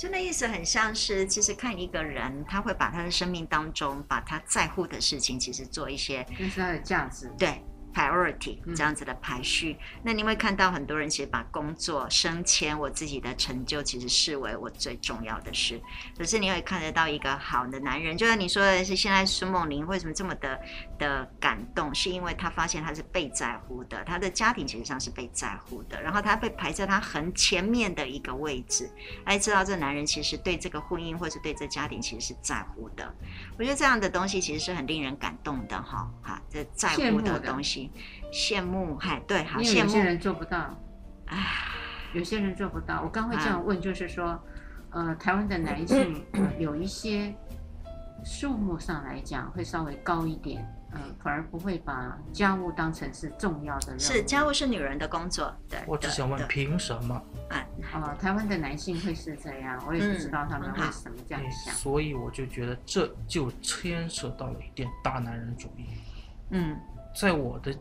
[0.00, 7.62] 就那意思很像是，其实看一个人，他会把他的生命当中，把他在乎的事情，其实做一些，那是他的价值，对。
[7.94, 15.80] Priority 这样子的排序，嗯、那你会看到很多人其实把工作、升迁、我自己的成就，其实视为我最重要的事。
[16.16, 20.60] 可是你会看得到一个好的男人，就像你说的是，现在苏梦玲为什么这么的
[20.98, 28.90] 的感动，是因为他发现他是被在乎的，他的家庭其实上是被在乎的，然后他被排在他很前面的一个位置，
[29.24, 33.14] 哎，知道这男人其实对这个婚姻或是对这家庭其实是在乎的。
[33.58, 37.79] 我觉得这样的东西其实是很令人感动的哈，哈，这在乎的东西。
[38.32, 39.80] 羡慕，嗨，对，好羡慕。
[39.80, 40.76] 有些人做不到，
[41.26, 41.38] 唉，
[42.12, 43.02] 有些人做不到。
[43.02, 44.26] 我刚会这样问，就是说，
[44.90, 47.32] 啊、呃，台湾的男性、呃、有一些
[48.24, 54.00] 数目上来讲会稍微高一点，呃，反而不会把家务当成是重要的任务。
[54.00, 55.54] 是，家务是女人的工作。
[55.68, 57.14] 对，我只想问，凭什么？
[57.48, 57.64] 啊，
[57.94, 61.72] 哦，台湾的男性会是这样，我也不知道他们为什么这样想。
[61.72, 65.86] 嗯、所以我就觉得这就牵涉到了一点大男人主义。
[66.50, 66.76] 嗯，
[67.20, 67.74] 在我的。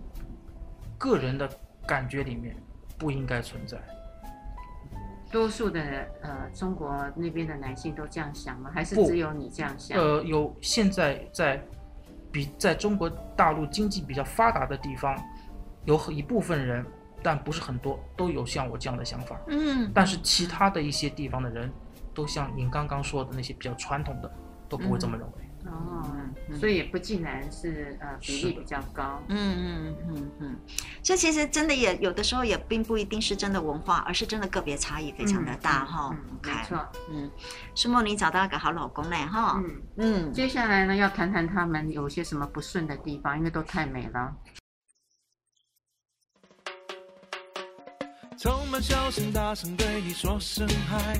[1.02, 1.50] 个人的
[1.88, 2.54] 感觉里面
[2.98, 3.78] 不应该存在。
[5.32, 5.82] 多数的
[6.22, 8.70] 呃，中国那边的男性都这样想吗？
[8.74, 9.98] 还是只有你这样想？
[9.98, 11.64] 呃，有现在在
[12.34, 15.18] 比在中国大陆经济比较发达的地方，
[15.86, 16.86] 有一部分人，
[17.24, 19.40] 但不是很多，都有像我这样的想法。
[19.48, 19.90] 嗯。
[19.96, 21.72] 但是其他的一些地方的人，
[22.14, 24.30] 都像您刚刚说的那些比较传统的，
[24.68, 25.34] 都不会这么认为。
[25.44, 26.10] 嗯哦，
[26.58, 30.60] 所以也不尽然是呃比例比较高，嗯嗯嗯嗯，
[31.04, 36.16] 这其实真的也有的时候也并不一定是真的文化，而是真的个别差异非常的大哈。
[36.42, 37.30] 没错，嗯，
[37.76, 39.62] 是梦你找到一个好老公嘞哈。
[39.64, 44.34] 嗯嗯，接下来呢要谈谈他们有些什么不顺的地方，因为都太美了。
[48.38, 51.20] 充满笑声，大声对你说声嗨。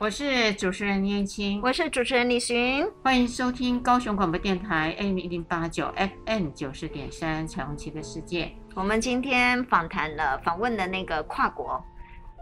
[0.00, 5.92] 我是主持人燕青，我是主持人李寻，欢迎收听高雄广播电台 AM 一零八九
[6.24, 8.50] FM 九十点三彩虹旗的世界。
[8.74, 11.84] 我们今天访谈了访问的那个跨国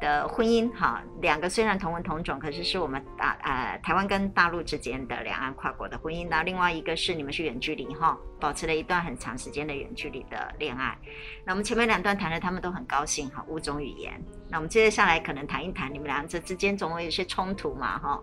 [0.01, 6.29] 的婚姻，哈，两个虽然同文同种，可是是我们大呃台湾跟大陆之间的两岸跨国的婚姻。
[6.29, 10.97] 那另外一个是你们是远距离哈，保持了一段很长时间的远距离的恋爱。
[11.45, 14.13] 那我们前面两段谈的他们都很高兴哈，五种语言。
[14.49, 18.21] 那我们接着下来可能谈一谈你们两者之间总会有些冲突嘛哈。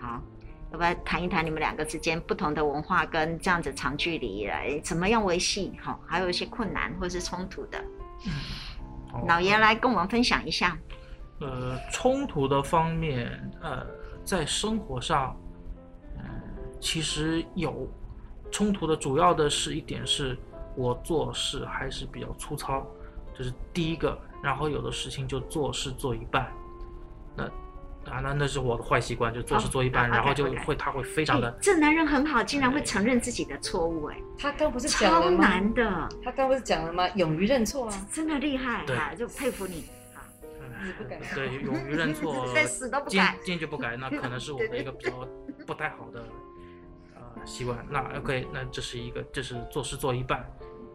[0.00, 0.22] 好，
[0.72, 5.98] 要不要谈一谈你们两个之间不同的文化跟这样子长距离来怎么样维系哈？
[6.06, 7.82] 还有一些困难或是冲突的。
[9.26, 10.76] 老爷来跟我们分享一下。
[11.40, 13.86] 呃，冲突的方面，呃，
[14.24, 15.36] 在生活上，
[16.16, 16.32] 嗯、呃，
[16.80, 17.88] 其实有
[18.50, 20.36] 冲突的主要的是一点是，
[20.74, 22.86] 我做事还是比较粗糙，
[23.34, 24.18] 这是第一个。
[24.42, 26.52] 然后有的事情就做事做一半，
[27.34, 27.44] 那
[28.08, 31.50] 啊，那那是我的坏习惯，就做事做一半，然后就会他会非常的。
[31.60, 35.42] 这男人很好，竟然会承认自己的错误，哎，他刚不是讲了吗？
[35.42, 37.08] 超难的，他刚不是讲了吗？
[37.16, 39.84] 勇于认错啊，真的厉害，哈，就佩服你。
[40.92, 42.46] 不改，对， 勇于认错，
[43.08, 45.28] 坚坚决不改，那可能是我的一个比较
[45.66, 46.24] 不太好的
[47.14, 47.84] 呃习惯。
[47.90, 50.44] 那 OK，那这是一个，这是做事做一半，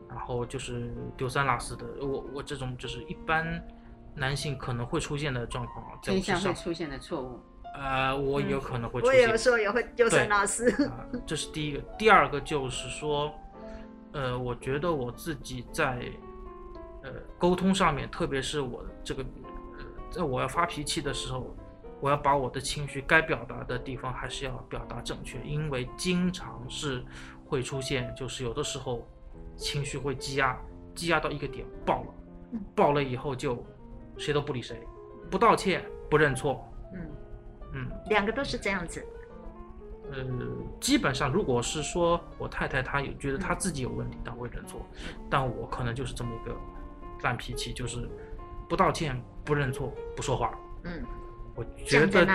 [0.09, 1.85] 然后就是丢三落四的。
[1.99, 3.61] 我我这种就是一般
[4.15, 7.39] 男性可能会出现的状况，在我身上会出现的错误。
[7.73, 10.69] 呃，我有可能会出现，我有时候也会丢三落四。
[10.87, 11.79] 啊，这是第一个。
[11.97, 13.33] 第二个就是说，
[14.11, 16.01] 呃，我觉得我自己在
[17.01, 19.25] 呃沟通上面，特别是我这个。
[20.11, 21.55] 在我要发脾气的时候，
[22.01, 27.03] 我要把我的情绪该表达的地方还是要表达正确，因为经常是
[27.45, 29.07] 会出现，就是有的时候
[29.55, 30.59] 情绪会积压，
[30.93, 32.07] 积压到一个点爆了，
[32.75, 33.65] 爆了以后就
[34.17, 34.81] 谁都不理谁，
[35.29, 36.99] 不道歉不认错，嗯
[37.73, 39.05] 嗯，两个都是这样子。
[40.11, 40.25] 呃，
[40.81, 44.85] 基本上如果是说我太太她有觉得她自己有问题，她会认错，
[45.29, 46.53] 但我可能就是这么一个
[47.23, 48.09] 烂脾气，就是
[48.71, 51.03] 不道歉不认错不说话，嗯。
[51.53, 52.25] 我觉得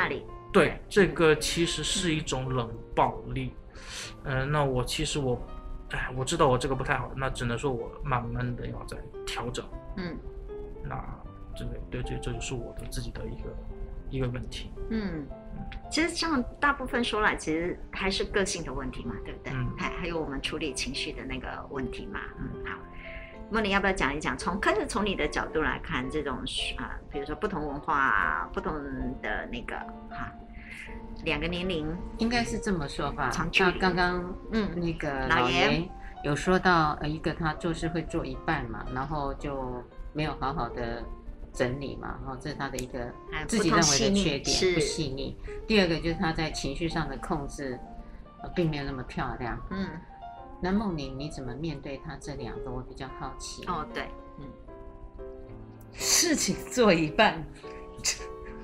[0.53, 3.55] 对这个其实是一种冷暴力，
[4.25, 5.41] 嗯、呃，那我其实我，
[5.93, 9.65] 哎，我知道我这个不太好，那只能说我慢慢的要再调整，
[9.97, 10.15] 嗯，
[10.85, 11.03] 那
[11.57, 13.49] 这个对这这就是我的自己的一个
[14.11, 15.27] 一个问题，嗯，
[15.91, 19.53] 其实这样大部分说来，其实还是个性的问题嘛，对不对？
[19.55, 22.79] 嗯，还还有我们处理情绪的那个问题嘛，嗯，好。
[23.51, 24.37] 梦玲要不要讲一讲？
[24.37, 26.39] 从可是从你的角度来看，这种
[26.79, 28.75] 啊，比如说不同文化、不同
[29.23, 29.77] 的那个
[30.11, 30.33] 哈，
[31.25, 31.87] 两个年龄
[32.19, 33.31] 应该是这么说吧？
[33.59, 35.89] 那刚刚嗯，那个老爷
[36.25, 39.83] 有说到呃，一个他做事会做一半嘛，然后就
[40.13, 41.05] 没有好好的
[41.53, 43.13] 整理嘛，然后这是他的一个
[43.47, 45.37] 自己认为的缺点，不细腻。
[45.69, 47.79] 第二个就是他在情绪上的控制，
[48.43, 49.57] 呃，并没有那么漂亮。
[49.71, 49.89] 嗯。
[50.61, 52.71] 那梦玲，你怎么面对他这两个？
[52.71, 53.65] 我比较好奇。
[53.67, 54.05] 哦，对，
[54.39, 54.47] 嗯，
[55.93, 57.45] 事情做一半，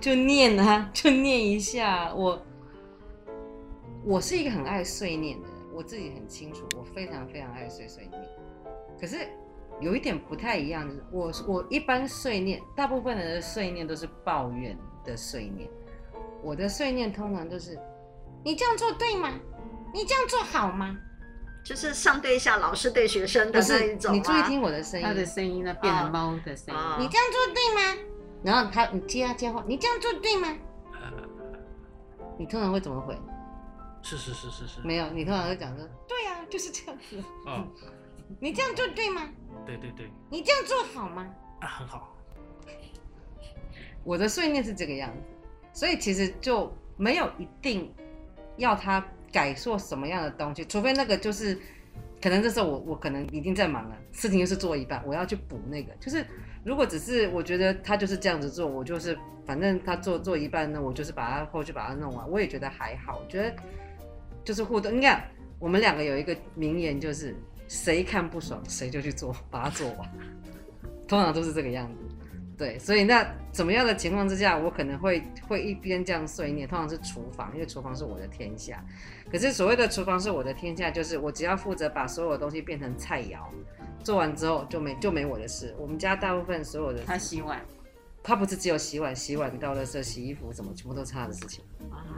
[0.01, 2.12] 就念啊，就念一下。
[2.14, 2.40] 我，
[4.05, 8.22] 我是一个很爱碎念的人，我自己很清楚，我非常非常爱碎碎念。
[8.99, 9.28] 可是
[9.80, 15.68] 有一点不太一样，就是我我一般碎念，大部分人的碎念都是抱怨的碎念，
[16.43, 17.78] 我的碎念通常都是：
[18.43, 19.30] 你这样做对吗？
[19.93, 20.99] 你这样做好吗？
[21.64, 24.14] 就是上对下，老师对学生的那一种。
[24.14, 26.80] 你注意听我的声音，他的声音呢变成猫的声音。
[26.80, 27.98] 哦、你这样做对吗？
[28.42, 30.48] 然后他，你接啊接话，你这样做对吗？
[30.92, 31.12] 呃、
[32.36, 33.16] 你通常会怎么回？
[34.02, 34.80] 是是是是是。
[34.82, 37.22] 没有，你通常会讲说，对呀、啊，就是这样子。
[37.46, 37.64] 哦、
[38.40, 39.28] 你这样做对吗？
[39.64, 40.10] 对对对。
[40.28, 41.24] 你这样做好吗？
[41.60, 42.16] 啊，很好。
[44.02, 45.22] 我的碎念是这个样子，
[45.72, 47.94] 所以其实就没有一定
[48.56, 49.06] 要他。
[49.32, 51.58] 改做什么样的东西，除非那个就是，
[52.20, 55.92] 可能这时候我我可能已经在忙了，事情就是做一半，我要去补那个。
[55.98, 56.24] 就是
[56.62, 63.18] 如果只是我觉得他就是这样子做，我就是反正他做做一半呢，我就是把它后续把它弄完，我也觉得还好。
[63.24, 63.54] 我觉得
[64.44, 64.94] 就是互动。
[64.94, 65.24] 你看
[65.58, 67.34] 我们两个有一个名言，就是
[67.68, 70.08] 谁看不爽谁就去做，把它做完，
[71.08, 72.11] 通常都是这个样子。
[72.57, 78.84] 对，所以那怎么样的情况之下，我可能会会一边这样碎念，通常是厨房，因为厨房是我的天下。
[79.30, 83.38] 可是所谓的厨房是我的天下，就是我只要负责把所有的东西变成菜肴，
[84.05, 85.74] 做完之后就没就没我的事。
[85.78, 87.61] 我们家大部分所有的他洗碗，
[88.22, 91.64] 他不是只有洗碗、洗碗倒垃圾、洗衣服，什么全部都是他的事情。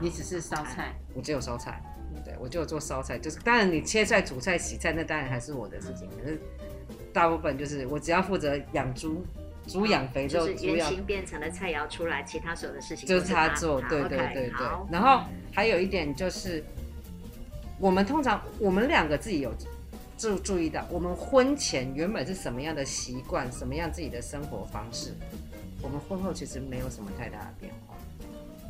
[0.01, 1.80] 你只是烧菜，我只有烧菜，
[2.24, 6.09] 对，我就有做烧菜，就是当然你切菜、煮菜、洗菜，那当然还是我的事情。
[6.11, 6.39] 可是
[7.12, 9.24] 大部分就是我只要负责养猪。
[9.66, 13.80] 猪养肥之后，就是原型变成了菜肴出来，其他所有的事情就是他做。
[13.82, 14.66] 对对对对。
[14.90, 16.62] 然后还有一点就是，
[17.78, 19.52] 我们通常我们两个自己有
[20.18, 25.14] 注注意到，我们婚前原本是什么样的习惯，什么样自己的生活方式，
[25.82, 27.94] 我们婚后其实没有什么太大的变化，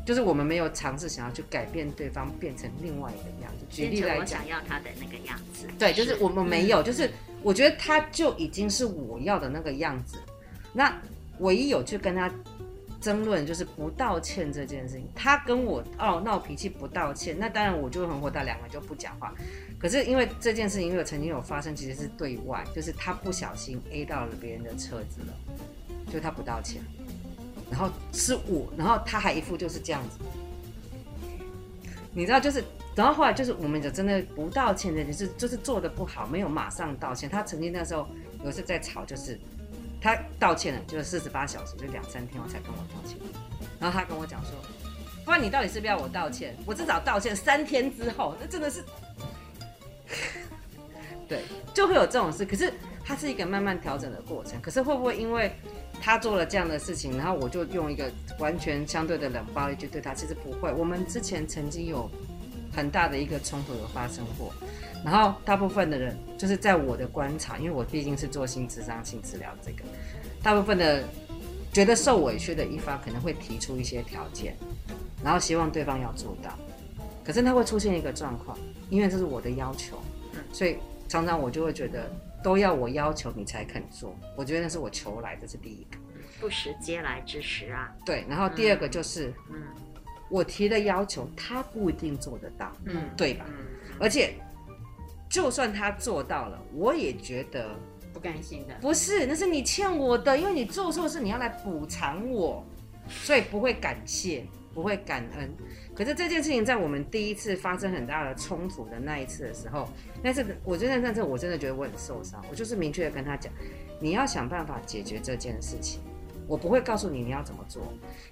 [0.05, 3.65] 就是我们没有尝试想要去改变对方变成另外一个样子。
[3.69, 5.67] 举例来讲，我想要他的那个样子。
[5.77, 7.09] 对，就是我们没有，就是
[7.43, 10.17] 我觉得他就已经是我要的那个样子。
[10.75, 10.93] 那
[11.39, 12.29] 唯一有去跟他
[12.99, 15.07] 争论，就是不道歉这件事情。
[15.15, 19.33] 他跟我哦闹脾气不道歉，那当然我就会很火大，两个就不讲话。
[19.79, 25.33] 可是因为这件事情，因为曾经有发生，其实是对外，就是他不小心 A 到了别人的车子了，
[26.11, 26.81] 就他不道歉，
[27.69, 30.19] 然后是我，然后他还一副就是这样子，
[32.13, 32.63] 你知道，就是
[32.95, 37.29] 然后后来就是我们就真的不道歉的，就是就是做的不好，没有马上道歉。
[37.29, 38.07] 他曾经那时候
[38.43, 39.39] 有一次在吵，就是。
[40.05, 43.17] 他道歉了，就是四十八小时，就两三天我才跟我道歉。
[43.79, 44.51] 然后他跟我讲说
[45.25, 46.55] ：“不然你到底是不是要我道歉？
[46.63, 48.83] 我至少道歉三天之后，那真的是，
[51.27, 51.41] 对，
[51.73, 52.45] 就会有这种事。
[52.45, 52.71] 可是
[53.03, 54.61] 它是一个慢慢调整的过程。
[54.61, 55.51] 可是会不会因为
[55.99, 60.13] 他做了这样的事情，然后我就用一个完全相对的冷暴力去对他？
[60.13, 60.71] 其实不会。
[60.71, 62.07] 我们之前曾经有
[62.75, 64.53] 很大的一个冲突有发生过。”
[65.05, 69.83] 然后大部分的人就是在我的观察，因为我毕竟是做性智商、性治疗这个，
[70.41, 71.03] 大部分的
[71.71, 74.55] 觉得受委屈的一方可能会提出一些条件，
[75.23, 76.57] 然后希望对方要做到。
[77.23, 78.57] 可是他会出现一个状况，
[78.89, 80.01] 因为这是我的要求，
[80.51, 82.11] 所以常常我就会觉得
[82.43, 84.15] 都要我要求你才肯做。
[84.35, 85.97] 我觉得那是我求来的，这是第一个。
[86.39, 87.91] 不食嗟来之食啊。
[88.05, 89.63] 对，然后第二个就是，嗯，
[90.29, 93.45] 我提的要求他不一定做得到，嗯，对吧？
[93.49, 93.65] 嗯，
[93.99, 94.33] 而且
[95.29, 97.75] 就算他做到了，我也觉得
[98.13, 98.75] 不甘心的。
[98.81, 102.65] 不是，那是你欠我的，因为你做错事，你要来补偿我，
[103.07, 105.53] 所以不会感谢，不会感恩。
[105.93, 109.87] 可是这件事情在我们第一次发生很大的冲突的那一次的时候，
[110.23, 113.51] 那次我真的那次我真的觉得我很受伤，我就是明确的跟他讲，
[114.01, 116.01] 你要想办法解决这件事情。
[116.47, 117.81] 我不会告诉你你要怎么做，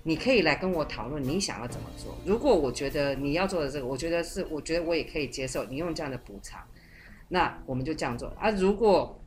[0.03, 2.15] 你可以来跟我讨论你想要怎么做。
[2.25, 6.61] 如果我觉得你要做的这个，我觉得是，我觉得我也可以接受你用这样的补偿，
[7.29, 8.49] 那我们就这样做啊。
[8.51, 9.19] 如果，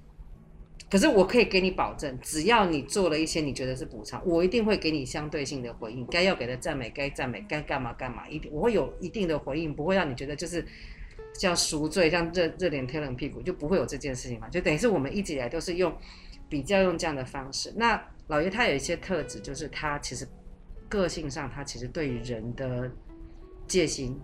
[0.89, 6.07] 可是我可以给你保证，只要你做了一些你觉得是补偿，我一定会给你相对性的回应。
[6.07, 10.65] 该要给的赞美，该赞美，该干嘛干嘛，一定我会有一定的回应，不会让你觉得就是
[11.35, 14.49] 像赎罪，像热热脸贴冷屁股，就不会有这件事情嘛。
[14.49, 15.93] 就等于是我们一直以来都是用
[16.49, 17.73] 比较用这样的方式。
[17.77, 20.27] 那老爷他有一些特质，就是他其实
[20.89, 22.91] 个性上，他其实对于人的
[23.69, 24.21] 戒心、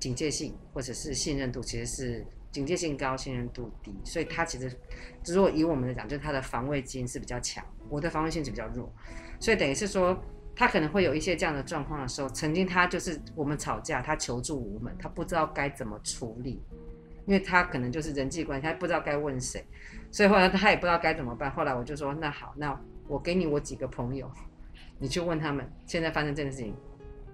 [0.00, 3.94] 警戒性或者是信任度，其实是警戒性高，信任度低。
[4.04, 4.68] 所以他其实，
[5.26, 8.92] 如果以我们来讲，就是他的防卫基因是比较强，我的防卫性是比较弱。
[9.38, 10.20] 所以等于是说，
[10.56, 16.60] 他可能会有一些这样的状况的时候，曾经他就是我们吵架，他求助无门，他不知道该怎么处理，
[17.26, 19.64] 因为他可能就是人际关系，他不知道该问谁，
[20.10, 21.48] 所以后来他也不知道该怎么办。
[21.52, 22.76] 后来我就说，那好，那。
[23.08, 24.30] 我给你我几个朋友，
[24.98, 26.74] 你去问他们现在发生这件事情，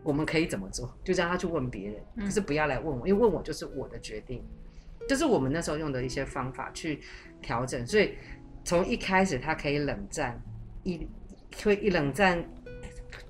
[0.03, 0.93] 我们可以怎么做？
[1.05, 4.45] 就让他去问别人，可是不要来问我，因为问我就是我的决定，
[5.09, 7.01] 就是我们那时候用的一些方法去
[7.41, 7.87] 调整。
[7.87, 8.15] 所以
[8.65, 10.41] 从一开始他可以冷战，
[10.83, 11.07] 一
[11.65, 12.43] 会一冷战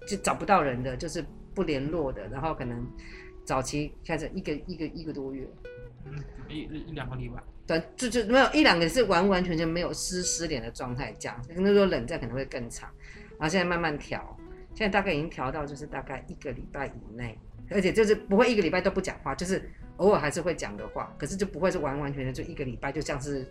[0.07, 1.24] 就找不到人的，就是
[1.55, 2.86] 不联络的，然后可能
[3.45, 5.47] 早期开始一个一个一个多月，
[6.05, 7.43] 嗯，一一两个礼拜。
[7.65, 12.91] 对，就就没有一两个是完完全全没有失失联的状态，这样，那时候冷战可能会更长，
[13.39, 14.37] 然后现在慢慢调，
[14.75, 17.39] 现在大概已经调到就是大概一个礼拜以内，
[17.71, 19.63] 而且就是不会一个礼拜都不讲话，就是
[19.99, 23.47] 偶尔还是会讲的话，可是就不会是完完全全就一个礼拜就像是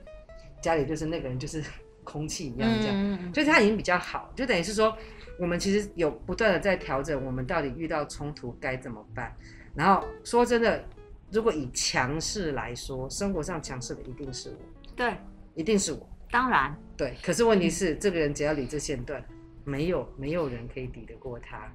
[0.62, 1.64] 家里就是那个人就是
[2.04, 4.96] 空气一样这样，嗯、所以他已经比较好，就等于是说
[5.40, 9.34] 我们其实有不断的在调整，我们到底遇到冲突该怎么办，
[9.74, 10.84] 然后说真的。
[11.32, 14.58] 如果以强势来说，生活上强势的一定是我，
[14.96, 15.16] 对，
[15.56, 17.16] 一定是我，当然，对。
[17.24, 19.24] 可是问题是，嗯、这个人只要理智线断，
[19.64, 21.74] 没有没有人可以抵得过他。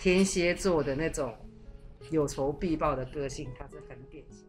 [0.00, 1.32] 天蝎座的那种
[2.10, 4.46] 有仇必报的个性，他是很典型。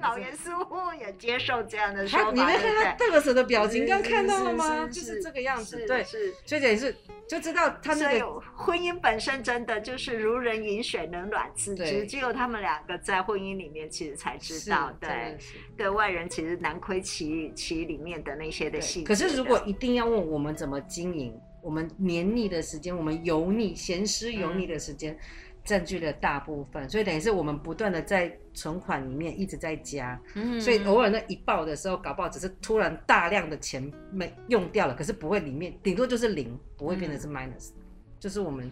[0.00, 2.30] 老严似乎也接受这样的说法。
[2.30, 4.86] 你没看他戴个手的表情，刚对看到了吗？
[4.86, 6.94] 就是这个样子，对，是，所以等于是
[7.28, 12.06] 就知道他那个婚姻本身真的就是如人饮水，冷暖自知。
[12.06, 15.38] 只有他们两个在婚姻里面，其实才知道，对，
[15.76, 19.06] 对外人其实难窥其其里面的那些的细节。
[19.06, 25.12] 可是如果一定要问我们怎么经营，我们黏腻的时间，我们油腻、咸湿油腻的时间。
[25.14, 25.18] 嗯
[25.64, 37.82] 占据了大部分，所以等于是我们不断的在存款里面一直在加，嗯，所以偶尔那一爆的时候，搞不好只是突然大量的钱没用掉了，可是不会里面顶多就是零，不会变成是 minus，嗯，
[38.20, 38.70] 就是我们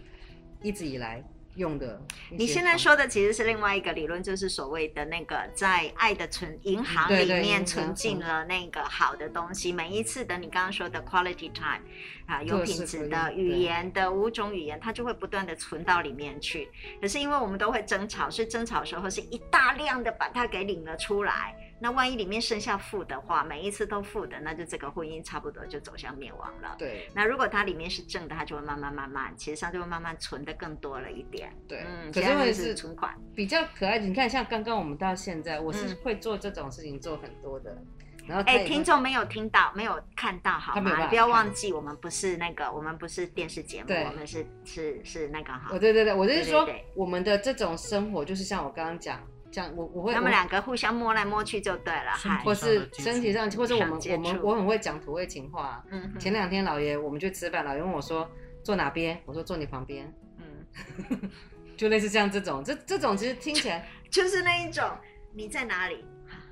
[0.63, 1.25] 一直以来。
[1.57, 2.01] 用的，
[2.31, 9.71] 你现在说的其实是另外一个理论，就是所谓的那个在爱的存银行里面存进了那个好的东西。
[9.71, 11.83] 每一次的你刚刚说的 quality time
[12.27, 16.71] 啊，有品质的语言的五种语言，它就会不断的存到里面去。
[17.01, 21.55] 可是因为我们都会争吵，所以争吵的时候是一大量的把它给领了出来。
[21.83, 26.77] 那万一里面剩下负的话，每一次都负的，那就这个婚姻差不多就走向灭亡了。
[26.79, 27.09] 对。
[27.13, 31.53] 那如果它里面是正的，它就会慢慢慢慢，其实上就会慢慢存的更多了一点。
[31.67, 31.85] 对。
[31.85, 32.13] 嗯。
[32.13, 33.99] 可是会是存款比较可爱。
[33.99, 37.73] 你看，像刚刚我们到现在，我是会做这种事情做很多的。
[37.73, 41.09] 嗯、然后，哎，听众没有听到，没有看到，好吗？
[41.09, 45.71] 不要忘记，我们不是那个，我们不是电视节目，我们是是是那个哈。
[45.73, 49.21] 哦，对对对，我就是说，对对对我们的这种生活，就是像我刚刚讲。
[49.53, 55.85] 这样我我会，他们两个互相摸来摸去就对了，或是身体上，或是我们我们我很会讲土味情话。
[55.91, 58.27] 嗯，前两天老爷我们去吃饭，老爷问我说
[58.65, 60.11] 坐哪边，我说坐你旁边。
[60.39, 61.31] 嗯，
[61.77, 64.91] 就类似像这种，这这种其实听起来就是那一种，
[65.35, 66.03] 你在哪里？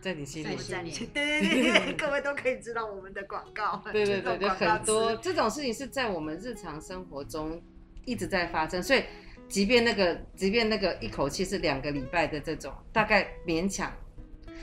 [0.03, 1.11] 在你心里，在你心里。
[1.15, 3.83] 对对对对，各位都可以知道我们的广告。
[3.91, 7.63] 对对对对，很多这种事情是在我们日常生活中
[8.05, 9.03] 一直在发生，所以。
[9.51, 13.93] 即便那个，即便那个一口气是两个礼拜的这种，大概勉强。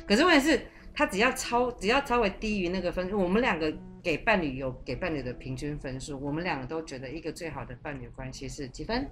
[0.07, 0.61] 可是问题是，
[0.93, 3.71] 他只要超，只要稍微低于那个分数，我们两个
[4.01, 9.07] 给伴侣有给伴侣的平均分数，我们两个都觉得一个最好的伴侣关系是几分？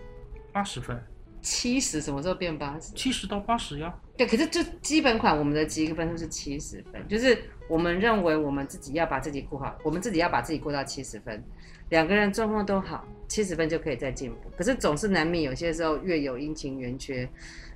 [0.54, 0.98] 八十分。
[1.46, 2.92] 七十，什么时候变八十？
[2.96, 3.94] 七十到八十呀。
[4.18, 7.38] 对，可是就基本款，我们的及格分数是七十分，就是
[7.70, 11.44] 我们认为我们自己要把自己顾好，我们自己要把自己顾到七十分，
[11.90, 14.50] 两个人状况都好，七十分就可以再进步。
[14.58, 17.30] 可是总是难免有些时候月有阴晴圆缺，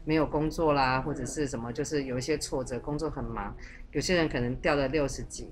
[0.03, 3.55] 没有工作啦，或者是什么，就是有一些挫折，工作很忙，
[3.91, 5.47] 有些人可能掉了六十几。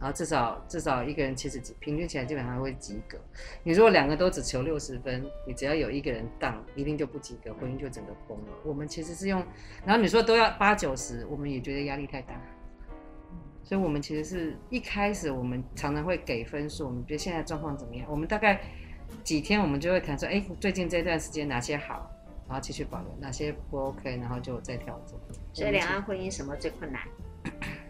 [0.00, 3.18] 然后至少至少一个人七十几，平均起来基本上会及格。
[3.62, 8.52] 你如果两个都只求六十分，你只要有一个人当，一定就不及格，婚姻就整个崩了。
[8.64, 9.44] 我们其实是用，
[9.84, 12.34] 然后你说都要八九十，我们也觉得压力太大。
[13.62, 18.06] 所以我们其实是一开始我们常常会给分数，我们觉得现在状况怎么样？
[18.10, 18.58] 我们大概
[19.22, 22.10] 几天我们就会谈说，哎，最近这段时间哪些好，
[22.48, 25.16] 然后继续保留，哪些不 OK，然后就再调整。
[25.52, 27.02] 所以两岸婚姻什么最困难？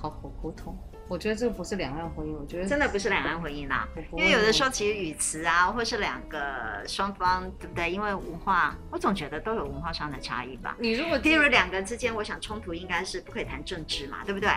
[0.00, 0.76] 好好沟通，
[1.08, 3.88] 我觉得这个不是两岸婚姻，我觉得真的不是两岸婚姻啦。
[4.12, 6.38] 因为有的时候其实语词啊，或是两个
[6.86, 7.90] 双方，对不对？
[7.90, 10.76] 因为文化，我总觉得都有文化上的差异吧。
[10.78, 14.50] 你如果譬如两个之间，我想冲突应该是不可以谈政治嘛，对不对？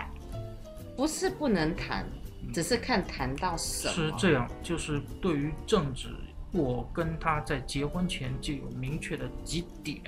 [0.96, 2.06] 不是不能谈，
[2.52, 3.94] 只是看谈到什么。
[3.94, 6.08] 是这样，就是对于政治，
[6.52, 10.00] 我跟他在结婚前就有明确的几点，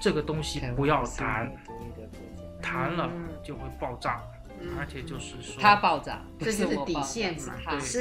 [0.00, 1.50] 这个东西不要谈，
[2.62, 3.10] 谈了
[3.42, 4.22] 就会爆炸。
[4.78, 7.54] 而且就是说，他爆炸，这是底线嘛？
[7.70, 7.98] 对，是，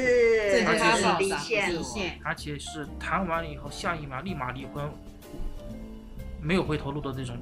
[0.52, 2.20] 这是他底线，底线。
[2.24, 4.90] 而且是谈完了以后，下一秒立马离婚，
[6.42, 7.38] 没有回头路的这种，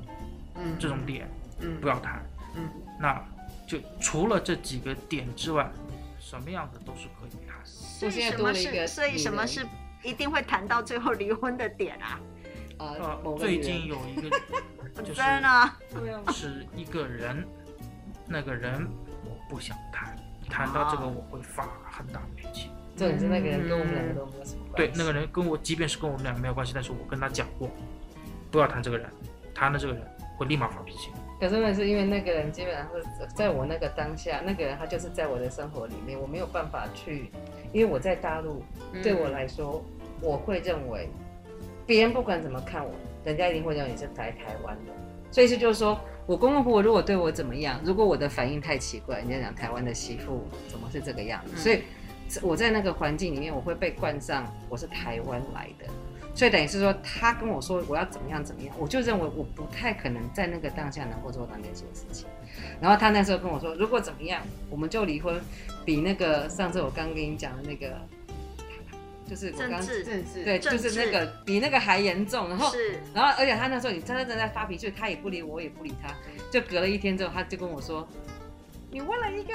[0.55, 2.23] 嗯，这种点，嗯，不要谈，
[2.55, 2.69] 嗯，
[2.99, 3.23] 那
[3.67, 5.71] 就除了这几个点之外，
[6.19, 7.57] 什么样的都是可以谈。
[7.65, 8.87] 所以什么是？
[8.87, 9.65] 所以什么是
[10.03, 12.19] 一定会谈到最后离婚的点啊？
[12.79, 14.29] 呃，最近有一个，
[15.03, 15.21] 就是
[16.33, 17.45] 是一个人，
[18.27, 18.87] 那个人。
[19.51, 20.15] 不想谈，
[20.49, 22.69] 谈到这个我会发很大的脾气。
[22.95, 24.77] 重点是那个人跟我们两个都没有什么关系。
[24.77, 27.69] 对，那个人跟我，即便是跟我们两个没有关系，但是我跟他讲过，
[28.49, 29.09] 不要谈这个人，
[29.53, 30.01] 谈了这个人
[30.37, 31.09] 会立马发脾气。
[31.37, 37.29] 可是那是因为那个人基本上是在我那个当下，那个人他就是在我的生活里面，我没有办法去，
[37.73, 38.63] 因为我在大陆，
[39.03, 41.09] 对我来说，嗯、我会认为
[41.85, 42.93] 别人不管怎么看我，
[43.25, 44.93] 人家一定会认为你是来台湾的。
[45.31, 45.99] 所以是就是说。
[46.27, 51.57] 我公公婆婆如果对我怎么样，如果我的反应太奇怪，人家讲台湾的媳妇怎么是这个样子？
[51.57, 51.81] 所以
[52.41, 55.85] 我在那个环境里面，我会被冠上我是台湾来的，
[56.35, 62.27] 所以等于是说他跟我说我要怎么样怎么样，我就认为我不太可能在那个当下能够做到那些事情。
[62.79, 65.41] 然后他那时候跟我说，如果怎么样，我们就离婚，
[65.83, 67.99] 比那个上次我刚跟你讲的那个。
[69.31, 70.03] 就是我刚治
[70.43, 76.13] 对，就是那个比那个还严重，然后是然后而且他那时候你真的正在发脾气，他也不理我，我也不理他，
[76.51, 78.05] 就隔了一天之后，他就跟我说，
[78.91, 79.53] 你为了一个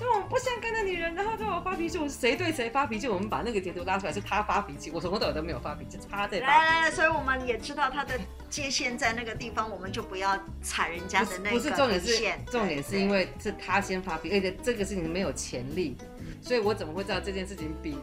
[0.00, 3.06] 跟我不相干的女人，然后跟我发脾气，我谁对谁发脾气？
[3.06, 6.50] 我们把那个截图拉出来，是他发脾气，我从头到尾都没有发脾气，他在发脾。
[6.50, 15.98] 来来来，所以我们也知道他的界限在那个地方，我们就不要踩人家的那个不是重点是线，重点是因为是他先发脾气，而且这个事情没有潜力，
[16.40, 17.98] 所以我怎么会知道这件事情比？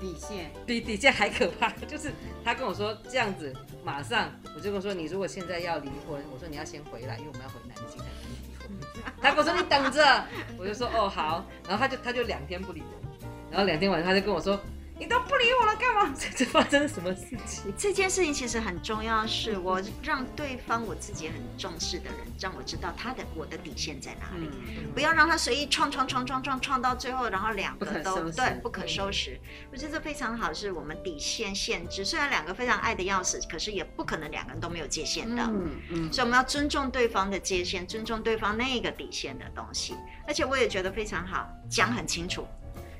[0.00, 2.12] 底线比底线还可怕，就是
[2.44, 3.52] 他跟我说这样子，
[3.84, 9.14] 马上我就跟我说，你如果现在要离婚，我说你要先回来，因为我们要回南京才能离婚。
[9.20, 10.24] 他跟我说你等着，
[10.58, 14.58] 我就说哦好，然后他就他就两天不理我，然后两天晚上他就跟我说。
[14.96, 16.14] 你都不理我了，干嘛？
[16.16, 17.72] 这这发生了什么事情？
[17.76, 29.38] 这件事情其实很重要，是我让对方我自己很重视的人，让我知道他的我的底线在哪里，嗯、不要让他随意创创创创创创到最后，然后两个都对不可收拾。
[29.72, 32.04] 我觉得这非常好，是我们底线限制。
[32.04, 35.42] 虽然两个非常爱的要死，可是也不可能两个人都没有界限的。
[35.42, 39.96] 嗯嗯，所以我们要尊重对方的界限，尊重对方那个底线的东西。
[40.26, 42.46] 而且我也觉得非常好，讲很清楚。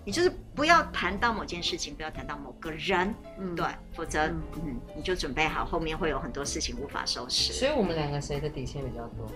[0.05, 7.53] 你就是不要谈到某件事情，不要谈到某个人，嗯，对，否则，嗯，嗯，你就准备好后面会有很多事情无法收拾。
[7.53, 9.27] 所以我们两个谁的底线比较多？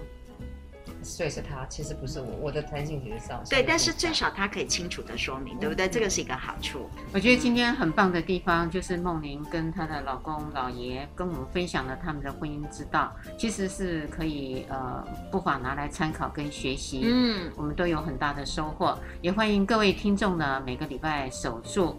[1.03, 3.43] 所以是他，其实不是我，我的弹性其实少。
[3.49, 5.89] 对，但是最少他可以清楚的说明，对不对？
[5.89, 6.89] 这个是一个好处。
[7.13, 17.03] 我觉得今天很棒的地方就是梦玲跟她的老公老爷跟我们分享了他们的婚姻之道，其实是可以呃不妨拿来参考跟学习。
[17.05, 21.97] 嗯，我们都有很大的收获，也欢迎各位听众呢每个礼拜守住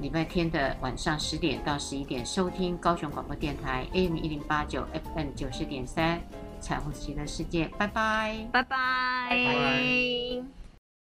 [0.00, 6.20] 礼拜天的晚上十点到十一点收听高雄广播电台 AM 一零八九 FM 九十点三。
[6.60, 10.59] 彩虹旗的世界，拜拜，拜拜。